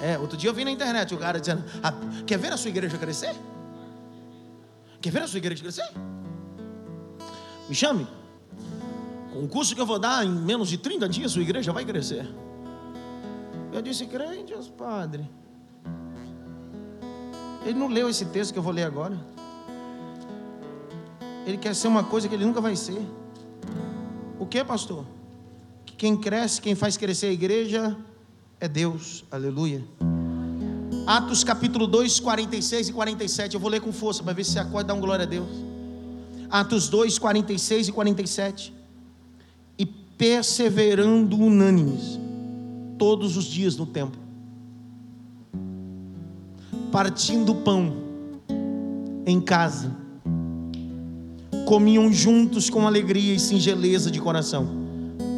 [0.00, 1.92] É, outro dia eu vi na internet o cara dizendo: ah,
[2.26, 3.34] Quer ver a sua igreja crescer?
[5.00, 5.88] Quer ver a sua igreja crescer?
[7.68, 8.06] Me chame.
[9.32, 11.84] Com o curso que eu vou dar em menos de 30 dias, sua igreja vai
[11.84, 12.26] crescer.
[13.72, 15.28] Eu disse: Crentes, padre.
[17.64, 19.18] Ele não leu esse texto que eu vou ler agora.
[21.46, 23.00] Ele quer ser uma coisa que ele nunca vai ser.
[24.38, 25.04] O que, pastor?
[25.96, 27.96] Quem cresce, quem faz crescer a igreja
[28.60, 29.24] é Deus.
[29.30, 29.84] Aleluia.
[31.06, 33.54] Atos capítulo 2, 46 e 47.
[33.54, 35.26] Eu vou ler com força para ver se você acorda e dá um glória a
[35.26, 35.48] Deus.
[36.50, 38.74] Atos 2, 46 e 47.
[39.78, 42.18] E perseverando unânimes,
[42.98, 44.20] todos os dias no templo,
[46.90, 48.02] partindo pão
[49.26, 49.94] em casa,
[51.66, 54.83] comiam juntos com alegria e singeleza de coração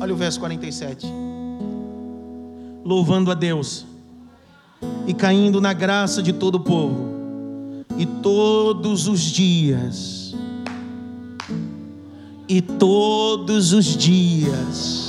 [0.00, 1.06] Olha o verso 47.
[2.84, 3.86] Louvando a Deus
[5.06, 7.14] e caindo na graça de todo o povo,
[7.96, 10.34] e todos os dias,
[12.48, 15.05] e todos os dias,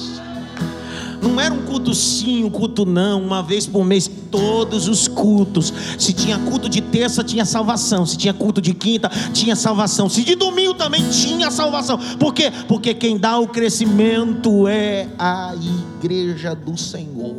[1.21, 5.73] não era um culto sim, um culto não, uma vez por mês, todos os cultos.
[5.97, 8.05] Se tinha culto de terça, tinha salvação.
[8.05, 10.09] Se tinha culto de quinta, tinha salvação.
[10.09, 11.97] Se de domingo também tinha salvação.
[12.17, 12.51] Por quê?
[12.67, 17.35] Porque quem dá o crescimento é a igreja do Senhor.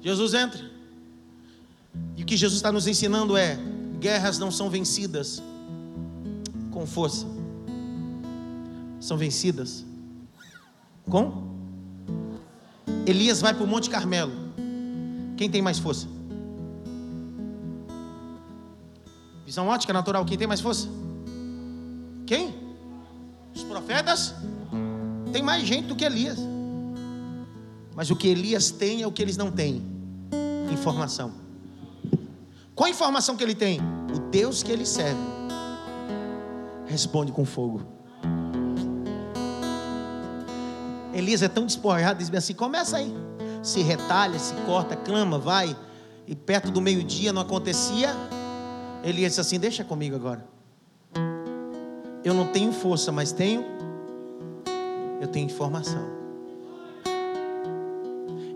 [0.00, 0.60] Jesus entra.
[2.16, 3.56] E o que Jesus está nos ensinando é:
[4.00, 5.40] guerras não são vencidas
[6.72, 7.26] com força,
[8.98, 9.84] são vencidas
[11.08, 11.52] com?
[13.06, 14.32] Elias vai para o Monte Carmelo.
[15.36, 16.06] Quem tem mais força?
[19.44, 20.24] Visão ótica natural.
[20.24, 20.88] Quem tem mais força?
[22.26, 22.54] Quem?
[23.54, 24.34] Os profetas?
[25.32, 26.38] Tem mais gente do que Elias.
[27.94, 29.82] Mas o que Elias tem é o que eles não têm:
[30.72, 31.32] informação.
[32.74, 33.80] Qual a informação que ele tem?
[34.14, 35.20] O Deus que ele serve
[36.86, 37.82] responde com fogo.
[41.12, 43.14] Elias é tão despojado, diz assim: começa aí.
[43.62, 45.76] Se retalha, se corta, clama, vai.
[46.26, 48.14] E perto do meio-dia não acontecia.
[49.04, 50.46] Elias disse assim: deixa comigo agora.
[52.24, 53.64] Eu não tenho força, mas tenho.
[55.20, 56.22] Eu tenho informação.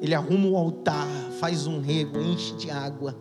[0.01, 1.07] Ele arruma o altar,
[1.41, 3.17] faz um rego, enche de água.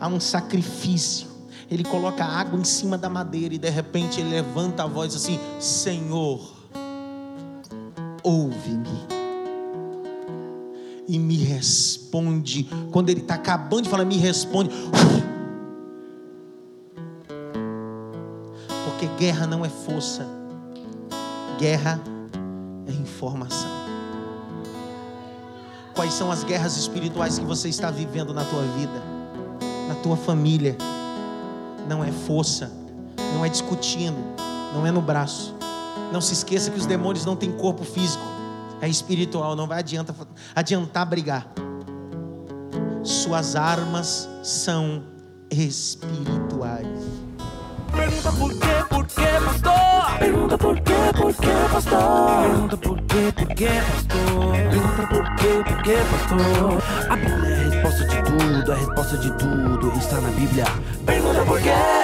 [0.00, 1.28] Há um sacrifício.
[1.70, 5.40] Ele coloca água em cima da madeira e de repente ele levanta a voz assim:
[5.58, 6.53] Senhor,
[8.24, 9.06] ouve-me.
[11.06, 12.66] E me responde.
[12.90, 14.70] Quando ele está acabando de falar, me responde.
[18.84, 20.26] Porque guerra não é força,
[21.58, 22.00] guerra
[22.86, 23.68] é informação.
[25.94, 29.02] Quais são as guerras espirituais que você está vivendo na tua vida,
[29.88, 30.76] na tua família?
[31.88, 32.72] Não é força,
[33.34, 34.16] não é discutindo,
[34.74, 35.53] não é no braço.
[36.14, 38.22] Não se esqueça que os demônios não têm corpo físico,
[38.80, 40.14] é espiritual, não vai adianta,
[40.54, 41.44] adiantar brigar.
[43.02, 45.02] Suas armas são
[45.50, 46.86] espirituais.
[47.90, 50.18] Pergunta por quê, por quê, pastor?
[50.20, 52.42] Pergunta por quê, por quê, pastor?
[52.42, 54.52] Pergunta por quê, por quê, pastor?
[54.70, 56.82] Pergunta por quê, por quê, pastor?
[57.10, 60.64] A Bíblia é a resposta de tudo, a resposta de tudo está na Bíblia.
[61.04, 62.03] Pergunta por quê?